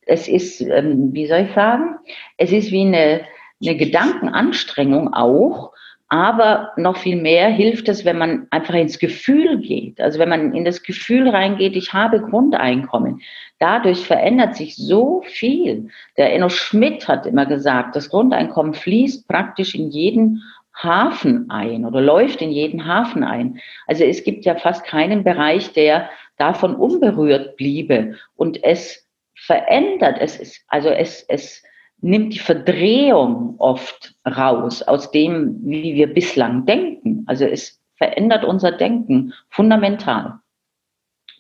[0.08, 2.00] es ist, ähm, wie soll ich sagen,
[2.38, 3.22] es ist wie eine,
[3.62, 5.74] eine Gedankenanstrengung auch,
[6.14, 10.00] aber noch viel mehr hilft es, wenn man einfach ins Gefühl geht.
[10.00, 13.24] Also wenn man in das Gefühl reingeht, ich habe Grundeinkommen.
[13.58, 15.88] Dadurch verändert sich so viel.
[16.16, 20.44] Der Enno Schmidt hat immer gesagt, das Grundeinkommen fließt praktisch in jeden
[20.76, 23.60] Hafen ein oder läuft in jeden Hafen ein.
[23.88, 28.14] Also es gibt ja fast keinen Bereich, der davon unberührt bliebe.
[28.36, 31.64] Und es verändert, es ist, also es, es
[32.04, 37.24] nimmt die Verdrehung oft raus aus dem, wie wir bislang denken.
[37.28, 40.40] Also es verändert unser Denken fundamental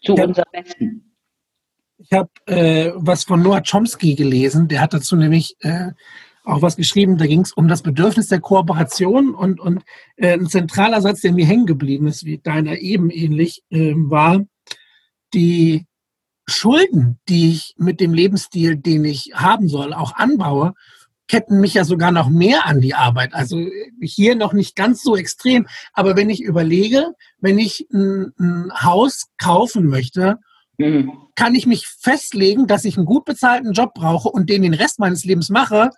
[0.03, 0.25] zu ja.
[0.25, 1.15] unserem Besten.
[1.97, 5.91] Ich habe äh, was von Noah Chomsky gelesen, der hat dazu nämlich äh,
[6.45, 9.83] auch was geschrieben, da ging es um das Bedürfnis der Kooperation und, und
[10.17, 14.43] äh, ein zentraler Satz, der mir hängen geblieben ist, wie deiner eben ähnlich, äh, war,
[15.33, 15.85] die
[16.45, 20.73] Schulden, die ich mit dem Lebensstil, den ich haben soll, auch anbaue,
[21.27, 23.33] ketten mich ja sogar noch mehr an die Arbeit.
[23.33, 23.65] Also
[24.01, 25.67] hier noch nicht ganz so extrem.
[25.93, 30.39] Aber wenn ich überlege, wenn ich ein, ein Haus kaufen möchte,
[30.77, 31.13] mhm.
[31.35, 34.99] kann ich mich festlegen, dass ich einen gut bezahlten Job brauche und den den Rest
[34.99, 35.91] meines Lebens mache,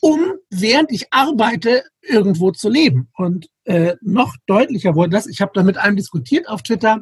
[0.00, 0.20] um
[0.50, 3.08] während ich arbeite irgendwo zu leben.
[3.16, 5.26] Und äh, noch deutlicher wurde das.
[5.26, 7.00] Ich habe da mit einem diskutiert auf Twitter.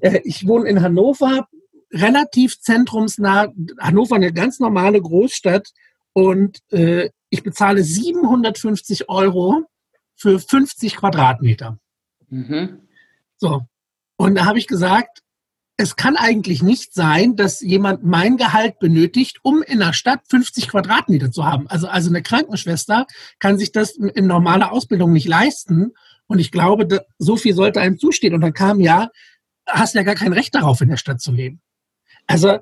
[0.00, 1.48] Äh, ich wohne in Hannover,
[1.94, 3.52] relativ zentrumsnah.
[3.78, 5.70] Hannover eine ganz normale Großstadt
[6.12, 9.64] und äh, ich bezahle 750 Euro
[10.16, 11.78] für 50 Quadratmeter.
[12.28, 12.80] Mhm.
[13.36, 13.62] So.
[14.16, 15.20] Und da habe ich gesagt,
[15.76, 20.68] es kann eigentlich nicht sein, dass jemand mein Gehalt benötigt, um in der Stadt 50
[20.68, 21.66] Quadratmeter zu haben.
[21.68, 23.06] Also, also eine Krankenschwester
[23.40, 25.92] kann sich das in normaler Ausbildung nicht leisten.
[26.26, 28.34] Und ich glaube, so viel sollte einem zustehen.
[28.34, 29.10] Und dann kam ja,
[29.66, 31.60] hast ja gar kein Recht darauf, in der Stadt zu leben.
[32.26, 32.58] Also,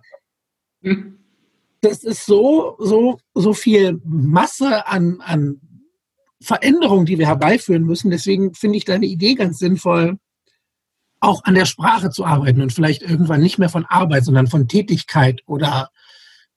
[1.80, 5.60] das ist so, so, so viel Masse an, an
[6.40, 8.10] Veränderungen, die wir herbeiführen müssen.
[8.10, 10.18] Deswegen finde ich deine Idee ganz sinnvoll,
[11.20, 14.68] auch an der Sprache zu arbeiten und vielleicht irgendwann nicht mehr von Arbeit, sondern von
[14.68, 15.90] Tätigkeit oder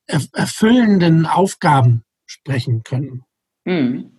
[0.08, 3.24] erfüllenden Aufgaben sprechen können.
[3.66, 4.12] Hm.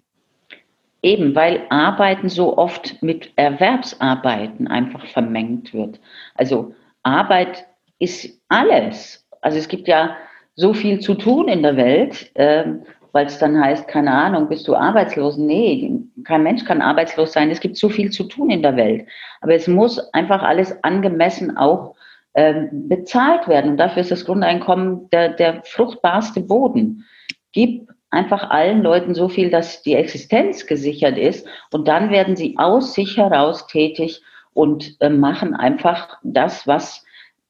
[1.03, 6.01] Eben, weil Arbeiten so oft mit Erwerbsarbeiten einfach vermengt wird.
[6.35, 7.67] Also Arbeit
[7.99, 9.27] ist alles.
[9.41, 10.17] Also es gibt ja
[10.55, 12.83] so viel zu tun in der Welt, ähm,
[13.13, 15.39] weil es dann heißt, keine Ahnung, bist du arbeitslos?
[15.39, 17.51] Nee, kein Mensch kann arbeitslos sein.
[17.51, 19.07] Es gibt so viel zu tun in der Welt.
[19.41, 21.95] Aber es muss einfach alles angemessen auch
[22.35, 23.71] ähm, bezahlt werden.
[23.73, 27.07] Und dafür ist das Grundeinkommen der, der fruchtbarste Boden.
[27.53, 31.49] Gib einfach allen Leuten so viel, dass die Existenz gesichert ist.
[31.73, 34.21] Und dann werden sie aus sich heraus tätig
[34.53, 37.06] und äh, machen einfach das, was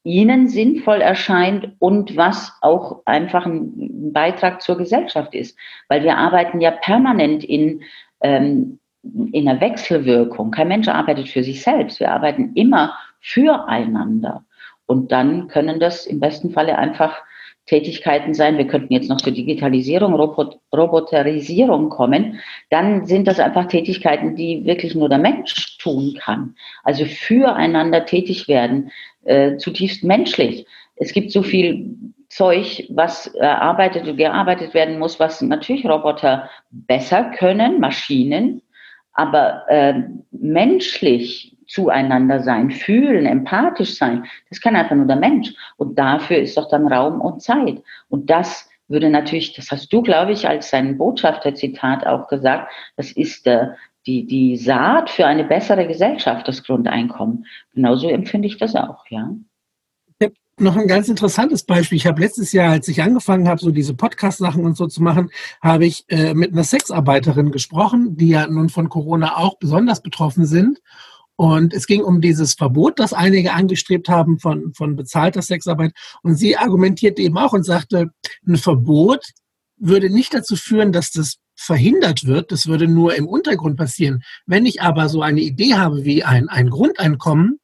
[0.07, 5.57] ihnen sinnvoll erscheint und was auch einfach ein Beitrag zur Gesellschaft ist.
[5.89, 7.81] Weil wir arbeiten ja permanent in,
[8.21, 10.51] ähm, in einer Wechselwirkung.
[10.51, 11.99] Kein Mensch arbeitet für sich selbst.
[11.99, 14.45] Wir arbeiten immer füreinander.
[14.85, 17.21] Und dann können das im besten Falle einfach
[17.67, 18.57] Tätigkeiten sein.
[18.57, 22.39] Wir könnten jetzt noch zur Digitalisierung, Robot Roboterisierung kommen.
[22.69, 26.55] Dann sind das einfach Tätigkeiten, die wirklich nur der Mensch tun kann.
[26.83, 28.91] Also füreinander tätig werden,
[29.25, 30.65] äh, zutiefst menschlich.
[30.95, 31.95] Es gibt so viel
[32.29, 38.61] Zeug, was erarbeitet und gearbeitet werden muss, was natürlich Roboter besser können, Maschinen,
[39.13, 45.53] aber äh, menschlich zueinander sein, fühlen, empathisch sein, das kann einfach nur der Mensch.
[45.75, 47.81] Und dafür ist doch dann Raum und Zeit.
[48.09, 53.11] Und das würde natürlich, das hast du, glaube ich, als sein Botschafterzitat auch gesagt, das
[53.11, 53.67] ist äh,
[54.05, 57.45] die, die Saat für eine bessere Gesellschaft, das Grundeinkommen.
[57.73, 59.29] Genauso empfinde ich das auch, ja.
[60.17, 61.97] Ich habe noch ein ganz interessantes Beispiel.
[61.97, 65.29] Ich habe letztes Jahr, als ich angefangen habe, so diese Podcast-Sachen und so zu machen,
[65.61, 70.45] habe ich äh, mit einer Sexarbeiterin gesprochen, die ja nun von Corona auch besonders betroffen
[70.45, 70.79] sind.
[71.37, 75.93] Und es ging um dieses Verbot, das einige angestrebt haben von, von bezahlter Sexarbeit.
[76.23, 78.09] Und sie argumentierte eben auch und sagte,
[78.45, 79.23] ein Verbot
[79.77, 82.51] würde nicht dazu führen, dass das verhindert wird.
[82.51, 84.23] Das würde nur im Untergrund passieren.
[84.47, 87.59] Wenn ich aber so eine Idee habe wie ein, ein Grundeinkommen,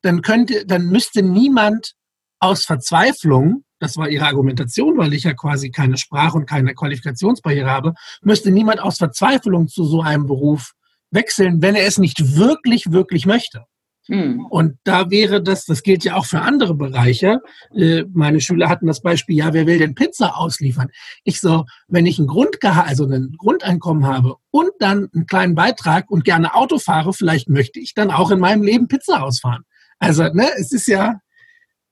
[0.00, 1.92] dann könnte, dann müsste niemand
[2.38, 7.70] aus Verzweiflung, das war ihre Argumentation, weil ich ja quasi keine Sprache und keine Qualifikationsbarriere
[7.70, 10.72] habe, müsste niemand aus Verzweiflung zu so einem Beruf
[11.12, 13.64] wechseln, wenn er es nicht wirklich, wirklich möchte.
[14.08, 14.46] Hm.
[14.46, 17.38] Und da wäre das, das gilt ja auch für andere Bereiche.
[17.74, 20.88] Äh, meine Schüler hatten das Beispiel, ja, wer will denn Pizza ausliefern?
[21.22, 26.10] Ich so, wenn ich ein Grundgehalt, also ein Grundeinkommen habe und dann einen kleinen Beitrag
[26.10, 29.62] und gerne Auto fahre, vielleicht möchte ich dann auch in meinem Leben Pizza ausfahren.
[30.00, 31.20] Also, ne, es ist ja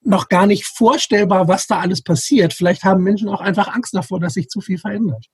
[0.02, 2.54] noch gar nicht vorstellbar, was da alles passiert.
[2.54, 5.26] Vielleicht haben Menschen auch einfach Angst davor, dass sich zu viel verändert.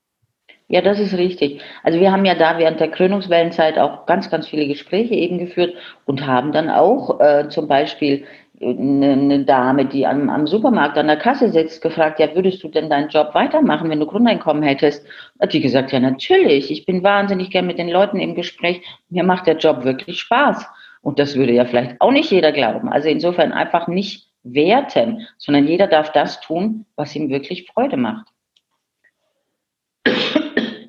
[0.69, 1.63] Ja, das ist richtig.
[1.85, 5.75] Also wir haben ja da während der Krönungswellenzeit auch ganz, ganz viele Gespräche eben geführt
[6.07, 8.27] und haben dann auch äh, zum Beispiel
[8.61, 12.69] eine, eine Dame, die am, am, Supermarkt an der Kasse sitzt, gefragt, ja, würdest du
[12.69, 15.07] denn deinen Job weitermachen, wenn du Grundeinkommen hättest?
[15.41, 16.71] Hat die gesagt, ja, natürlich.
[16.71, 18.83] Ich bin wahnsinnig gern mit den Leuten im Gespräch.
[19.09, 20.67] Mir macht der Job wirklich Spaß.
[21.01, 22.89] Und das würde ja vielleicht auch nicht jeder glauben.
[22.89, 28.27] Also insofern einfach nicht werten, sondern jeder darf das tun, was ihm wirklich Freude macht.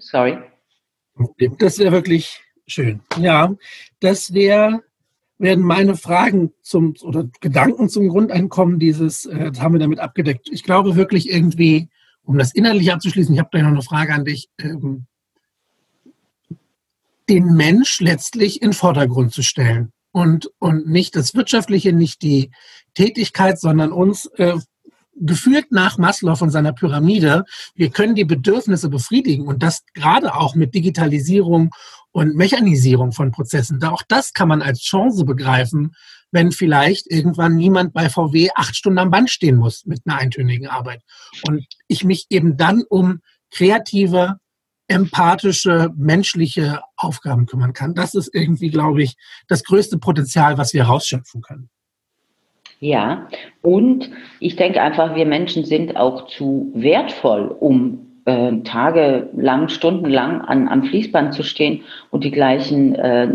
[0.10, 0.38] Sorry.
[1.60, 3.02] Das wäre wirklich schön.
[3.20, 3.54] Ja,
[4.00, 4.84] das wäre
[5.40, 10.50] werden meine Fragen zum oder Gedanken zum Grundeinkommen dieses, äh, das haben wir damit abgedeckt.
[10.52, 11.90] Ich glaube wirklich irgendwie
[12.24, 15.06] um das innerlich abzuschließen, ich habe da noch eine Frage an dich, ähm,
[17.30, 22.52] den Mensch letztlich in Vordergrund zu stellen und, und nicht das Wirtschaftliche, nicht die
[22.96, 24.58] Tätigkeit, sondern uns äh,
[25.20, 27.44] gefühlt nach Maslow von seiner Pyramide,
[27.76, 31.72] wir können die Bedürfnisse befriedigen und das gerade auch mit Digitalisierung
[32.12, 33.84] und Mechanisierung von Prozessen.
[33.84, 35.96] Auch das kann man als Chance begreifen,
[36.32, 40.68] wenn vielleicht irgendwann niemand bei VW acht Stunden am Band stehen muss mit einer eintönigen
[40.68, 41.02] Arbeit.
[41.48, 43.20] Und ich mich eben dann um
[43.52, 44.40] kreative,
[44.88, 47.94] empathische, menschliche Aufgaben kümmern kann.
[47.94, 49.16] Das ist irgendwie, glaube ich,
[49.48, 51.70] das größte Potenzial, was wir rausschöpfen können.
[52.80, 53.28] Ja,
[53.62, 54.10] und
[54.40, 60.84] ich denke einfach, wir Menschen sind auch zu wertvoll, um äh, tagelang, stundenlang an, am
[60.84, 63.30] Fließband zu stehen und die gleichen äh,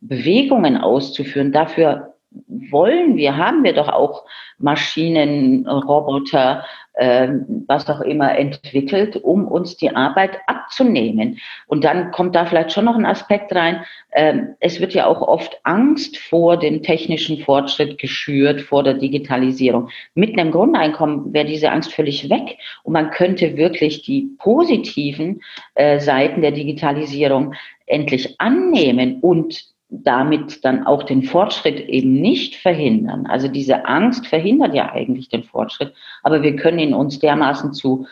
[0.00, 1.52] Bewegungen auszuführen.
[1.52, 2.09] Dafür
[2.46, 4.24] wollen wir, haben wir doch auch
[4.58, 6.64] Maschinen, Roboter,
[6.94, 7.28] äh,
[7.66, 11.38] was auch immer entwickelt, um uns die Arbeit abzunehmen.
[11.66, 13.84] Und dann kommt da vielleicht schon noch ein Aspekt rein.
[14.10, 19.88] Äh, es wird ja auch oft Angst vor dem technischen Fortschritt geschürt, vor der Digitalisierung.
[20.14, 25.40] Mit einem Grundeinkommen wäre diese Angst völlig weg und man könnte wirklich die positiven
[25.74, 27.54] äh, Seiten der Digitalisierung
[27.86, 33.26] endlich annehmen und damit dann auch den Fortschritt eben nicht verhindern.
[33.26, 38.06] Also diese Angst verhindert ja eigentlich den Fortschritt, aber wir können ihn uns dermaßen zu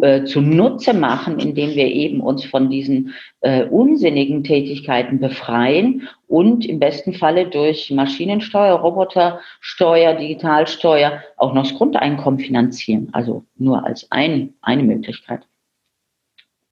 [0.00, 6.78] äh, zunutze machen, indem wir eben uns von diesen äh, unsinnigen Tätigkeiten befreien und im
[6.78, 13.08] besten Falle durch Maschinensteuer, Robotersteuer, Digitalsteuer auch noch das Grundeinkommen finanzieren.
[13.10, 15.40] Also nur als ein, eine Möglichkeit.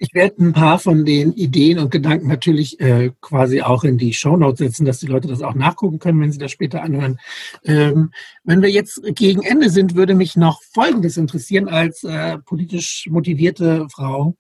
[0.03, 4.15] Ich werde ein paar von den Ideen und Gedanken natürlich äh, quasi auch in die
[4.15, 7.21] Shownotes setzen, dass die Leute das auch nachgucken können, wenn sie das später anhören.
[7.65, 8.11] Ähm,
[8.43, 13.89] wenn wir jetzt gegen Ende sind, würde mich noch Folgendes interessieren als äh, politisch motivierte
[13.91, 14.37] Frau.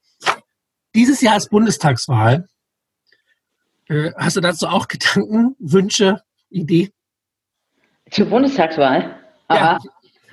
[0.94, 2.48] Dieses Jahr ist Bundestagswahl.
[3.90, 6.90] Äh, hast du dazu auch Gedanken, Wünsche, Idee?
[8.10, 9.14] Zur Bundestagswahl?
[9.50, 9.78] Ja,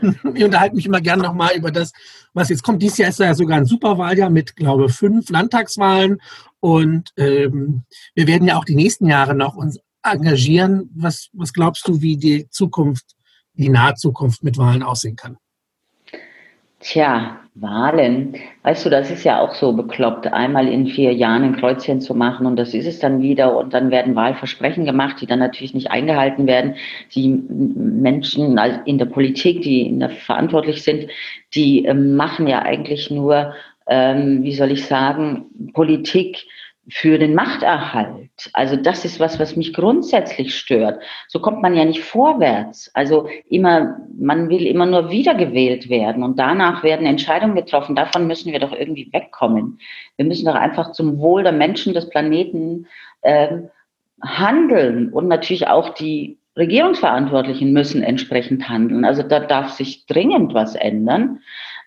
[0.34, 1.92] ich unterhalte mich immer gern nochmal über das,
[2.34, 2.82] was jetzt kommt.
[2.82, 6.20] Dieses Jahr ist ja sogar ein Superwahljahr mit, glaube ich, fünf Landtagswahlen.
[6.60, 7.84] Und ähm,
[8.16, 10.90] wir werden ja auch die nächsten Jahre noch uns engagieren.
[10.96, 13.16] Was, was glaubst du, wie die Zukunft,
[13.54, 15.38] die nahe Zukunft mit Wahlen aussehen kann?
[16.80, 18.36] Tja, Wahlen.
[18.64, 22.14] Weißt du, das ist ja auch so bekloppt, einmal in vier Jahren ein Kreuzchen zu
[22.14, 25.74] machen und das ist es dann wieder und dann werden Wahlversprechen gemacht, die dann natürlich
[25.74, 26.76] nicht eingehalten werden.
[27.16, 31.08] Die Menschen in der Politik, die verantwortlich sind,
[31.56, 33.54] die ähm, machen ja eigentlich nur,
[33.88, 36.46] ähm, wie soll ich sagen, Politik,
[36.90, 38.50] für den Machterhalt.
[38.54, 41.02] Also das ist was, was mich grundsätzlich stört.
[41.28, 42.90] So kommt man ja nicht vorwärts.
[42.94, 47.96] Also immer, man will immer nur wiedergewählt werden und danach werden Entscheidungen getroffen.
[47.96, 49.80] Davon müssen wir doch irgendwie wegkommen.
[50.16, 52.88] Wir müssen doch einfach zum Wohl der Menschen des Planeten
[53.22, 53.58] äh,
[54.22, 59.06] handeln und natürlich auch die Regierungsverantwortlichen müssen entsprechend handeln.
[59.06, 61.42] Also da darf sich dringend was ändern.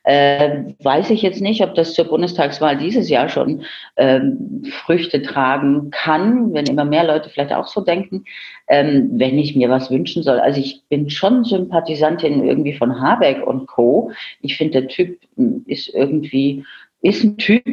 [0.05, 3.65] Äh, weiß ich jetzt nicht, ob das zur Bundestagswahl dieses Jahr schon
[3.97, 8.25] ähm, Früchte tragen kann, wenn immer mehr Leute vielleicht auch so denken,
[8.69, 10.41] ähm, wenn ich mir was wünschen soll.
[10.41, 14.11] Also ich bin schon Sympathisantin irgendwie von Habeck und Co.
[14.41, 16.65] Ich finde, der Typ hm, ist irgendwie,
[17.03, 17.65] ist ein Typ.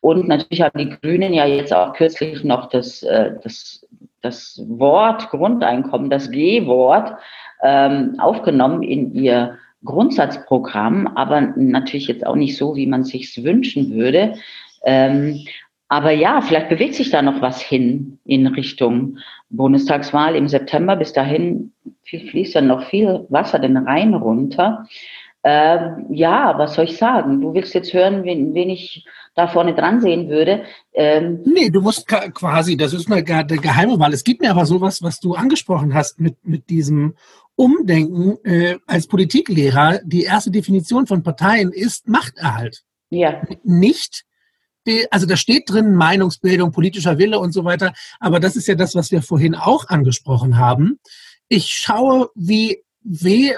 [0.00, 3.86] Und natürlich haben die Grünen ja jetzt auch kürzlich noch das, äh, das,
[4.20, 7.16] das Wort Grundeinkommen, das G-Wort,
[7.62, 13.90] ähm, aufgenommen in ihr Grundsatzprogramm, aber natürlich jetzt auch nicht so, wie man sich wünschen
[13.92, 14.34] würde.
[14.84, 15.44] Ähm,
[15.88, 19.18] aber ja, vielleicht bewegt sich da noch was hin in Richtung
[19.48, 20.96] Bundestagswahl im September.
[20.96, 21.72] Bis dahin
[22.04, 24.86] fließt ja noch viel Wasser den Rhein runter.
[25.44, 27.40] Ähm, ja, was soll ich sagen?
[27.40, 30.64] Du willst jetzt hören, wen, wen ich da vorne dran sehen würde.
[30.92, 34.12] Ähm, nee, du musst quasi, das ist eine geheime Wahl.
[34.12, 37.14] Es gibt mir aber sowas, was du angesprochen hast mit, mit diesem
[37.58, 42.84] Umdenken äh, als Politiklehrer, die erste Definition von Parteien ist Machterhalt.
[43.10, 43.42] Ja.
[43.64, 44.24] Nicht,
[45.10, 48.94] also da steht drin Meinungsbildung, politischer Wille und so weiter, aber das ist ja das,
[48.94, 51.00] was wir vorhin auch angesprochen haben.
[51.48, 53.52] Ich schaue, wie, wie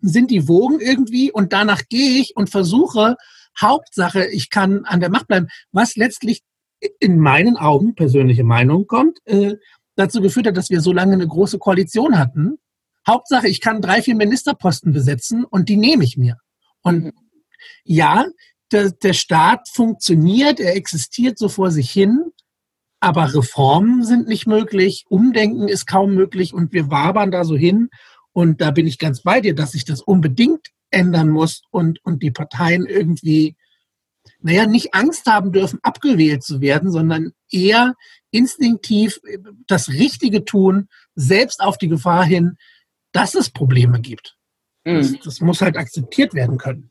[0.00, 3.16] sind die Wogen irgendwie und danach gehe ich und versuche,
[3.60, 6.42] Hauptsache, ich kann an der Macht bleiben, was letztlich
[7.00, 9.56] in meinen Augen, persönliche Meinung kommt, äh,
[9.96, 12.58] dazu geführt hat, dass wir so lange eine große Koalition hatten,
[13.06, 16.36] Hauptsache, ich kann drei, vier Ministerposten besetzen und die nehme ich mir.
[16.82, 17.12] Und mhm.
[17.84, 18.26] ja,
[18.72, 22.24] der, der Staat funktioniert, er existiert so vor sich hin,
[23.00, 27.90] aber Reformen sind nicht möglich, Umdenken ist kaum möglich und wir wabern da so hin.
[28.32, 32.22] Und da bin ich ganz bei dir, dass sich das unbedingt ändern muss und, und
[32.22, 33.56] die Parteien irgendwie
[34.40, 37.94] naja, nicht Angst haben dürfen, abgewählt zu werden, sondern eher
[38.30, 39.20] instinktiv
[39.66, 42.56] das Richtige tun, selbst auf die Gefahr hin,
[43.16, 44.36] dass es Probleme gibt.
[44.84, 44.98] Mhm.
[44.98, 46.90] Das, das muss halt akzeptiert werden können.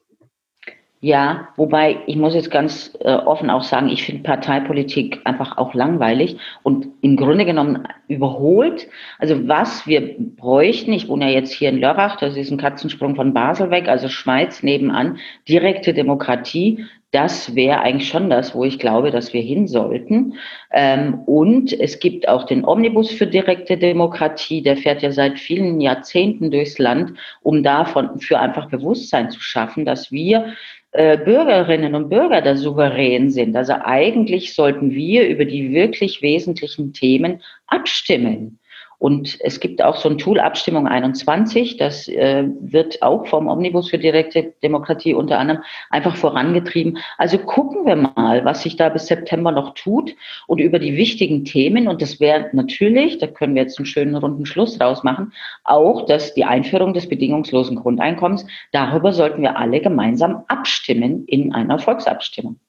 [1.02, 5.76] Ja, wobei ich muss jetzt ganz äh, offen auch sagen, ich finde Parteipolitik einfach auch
[5.76, 8.88] langweilig und im Grunde genommen überholt.
[9.20, 13.16] Also was wir bräuchten, ich wohne ja jetzt hier in Lörrach, das ist ein Katzensprung
[13.16, 16.86] von Basel weg, also Schweiz nebenan, direkte Demokratie,
[17.16, 20.34] das wäre eigentlich schon das, wo ich glaube, dass wir hin sollten.
[20.72, 25.80] Ähm, und es gibt auch den Omnibus für direkte Demokratie, der fährt ja seit vielen
[25.80, 30.56] Jahrzehnten durchs Land, um davon für einfach Bewusstsein zu schaffen, dass wir
[30.92, 33.56] äh, Bürgerinnen und Bürger da souverän sind.
[33.56, 38.60] Also eigentlich sollten wir über die wirklich wesentlichen Themen abstimmen.
[38.98, 43.90] Und es gibt auch so ein Tool Abstimmung 21, das äh, wird auch vom Omnibus
[43.90, 46.98] für direkte Demokratie unter anderem einfach vorangetrieben.
[47.18, 50.16] Also gucken wir mal, was sich da bis September noch tut
[50.48, 51.88] und über die wichtigen Themen.
[51.88, 55.34] Und das wäre natürlich, da können wir jetzt einen schönen runden Schluss rausmachen,
[55.66, 61.80] auch dass die Einführung des bedingungslosen Grundeinkommens, darüber sollten wir alle gemeinsam abstimmen in einer
[61.80, 62.60] Volksabstimmung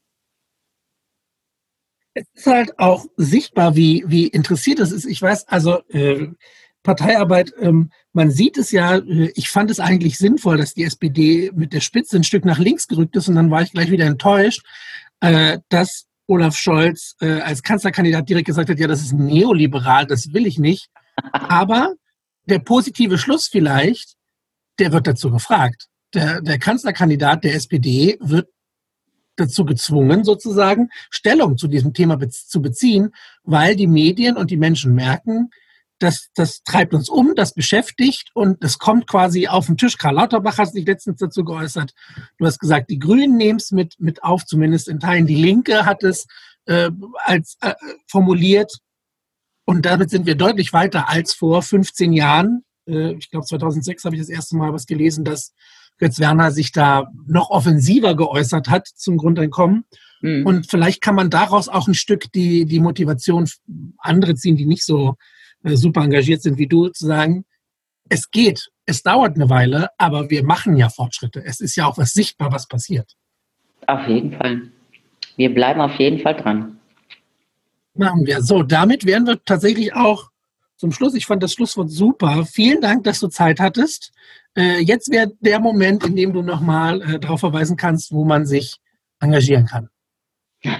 [2.16, 5.04] es ist halt auch sichtbar, wie, wie interessiert es ist.
[5.04, 6.28] Ich weiß, also äh,
[6.82, 11.50] Parteiarbeit, ähm, man sieht es ja, äh, ich fand es eigentlich sinnvoll, dass die SPD
[11.54, 14.06] mit der Spitze ein Stück nach links gerückt ist und dann war ich gleich wieder
[14.06, 14.64] enttäuscht,
[15.20, 20.32] äh, dass Olaf Scholz äh, als Kanzlerkandidat direkt gesagt hat, ja, das ist neoliberal, das
[20.32, 20.88] will ich nicht.
[21.32, 21.94] Aber
[22.46, 24.14] der positive Schluss vielleicht,
[24.78, 25.88] der wird dazu gefragt.
[26.14, 28.48] Der, der Kanzlerkandidat der SPD wird
[29.36, 33.14] dazu gezwungen, sozusagen Stellung zu diesem Thema be zu beziehen,
[33.44, 35.50] weil die Medien und die Menschen merken,
[35.98, 39.96] dass das treibt uns um, das beschäftigt und es kommt quasi auf den Tisch.
[39.96, 41.94] Karl Lauterbach hat sich letztens dazu geäußert.
[42.38, 45.26] Du hast gesagt, die Grünen nehmen es mit, mit auf, zumindest in Teilen.
[45.26, 46.26] Die Linke hat es
[46.66, 46.90] äh,
[47.24, 47.74] als äh,
[48.08, 48.78] formuliert.
[49.64, 52.64] Und damit sind wir deutlich weiter als vor 15 Jahren.
[52.86, 55.54] Äh, ich glaube, 2006 habe ich das erste Mal was gelesen, dass
[55.98, 59.84] Götz Werner sich da noch offensiver geäußert hat zum Grundeinkommen.
[60.20, 60.46] Mhm.
[60.46, 63.48] Und vielleicht kann man daraus auch ein Stück die, die Motivation
[63.98, 65.14] andere ziehen, die nicht so
[65.62, 67.44] äh, super engagiert sind wie du, zu sagen,
[68.08, 71.42] es geht, es dauert eine Weile, aber wir machen ja Fortschritte.
[71.44, 73.12] Es ist ja auch was sichtbar, was passiert.
[73.86, 74.62] Auf jeden Fall.
[75.36, 76.78] Wir bleiben auf jeden Fall dran.
[77.94, 78.42] Machen wir.
[78.42, 80.30] So, damit wären wir tatsächlich auch
[80.76, 81.14] zum Schluss.
[81.14, 82.46] Ich fand das Schlusswort super.
[82.46, 84.12] Vielen Dank, dass du Zeit hattest.
[84.56, 88.46] Äh, jetzt wäre der Moment, in dem du nochmal äh, darauf verweisen kannst, wo man
[88.46, 88.76] sich
[89.20, 89.90] engagieren kann.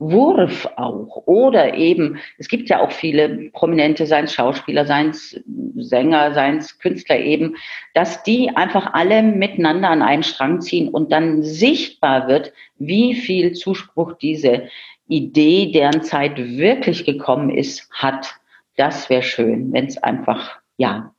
[0.00, 1.22] Riesenwurf auch.
[1.26, 5.40] Oder eben, es gibt ja auch viele Prominente, seien es Schauspieler, seien es
[5.76, 7.56] Sänger, seien es Künstler eben,
[7.94, 13.52] dass die einfach alle miteinander an einen Strang ziehen und dann sichtbar wird, wie viel
[13.52, 14.68] Zuspruch diese
[15.08, 18.34] Idee, deren Zeit wirklich gekommen ist, hat.
[18.76, 21.14] Das wäre schön, wenn es einfach, ja,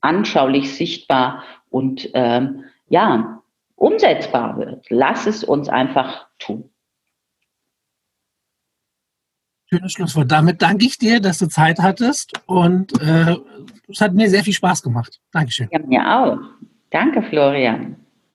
[0.00, 3.42] anschaulich sichtbar und ähm, ja,
[3.76, 4.86] umsetzbar wird.
[4.88, 6.70] Lass es uns einfach tun.
[9.70, 10.32] Schönes Schlusswort.
[10.32, 13.36] Damit danke ich dir, dass du Zeit hattest und äh,
[13.88, 15.20] es hat mir sehr viel Spaß gemacht.
[15.32, 15.68] Dankeschön.
[15.70, 16.38] Ja, mir auch.
[16.90, 17.96] Danke, Florian.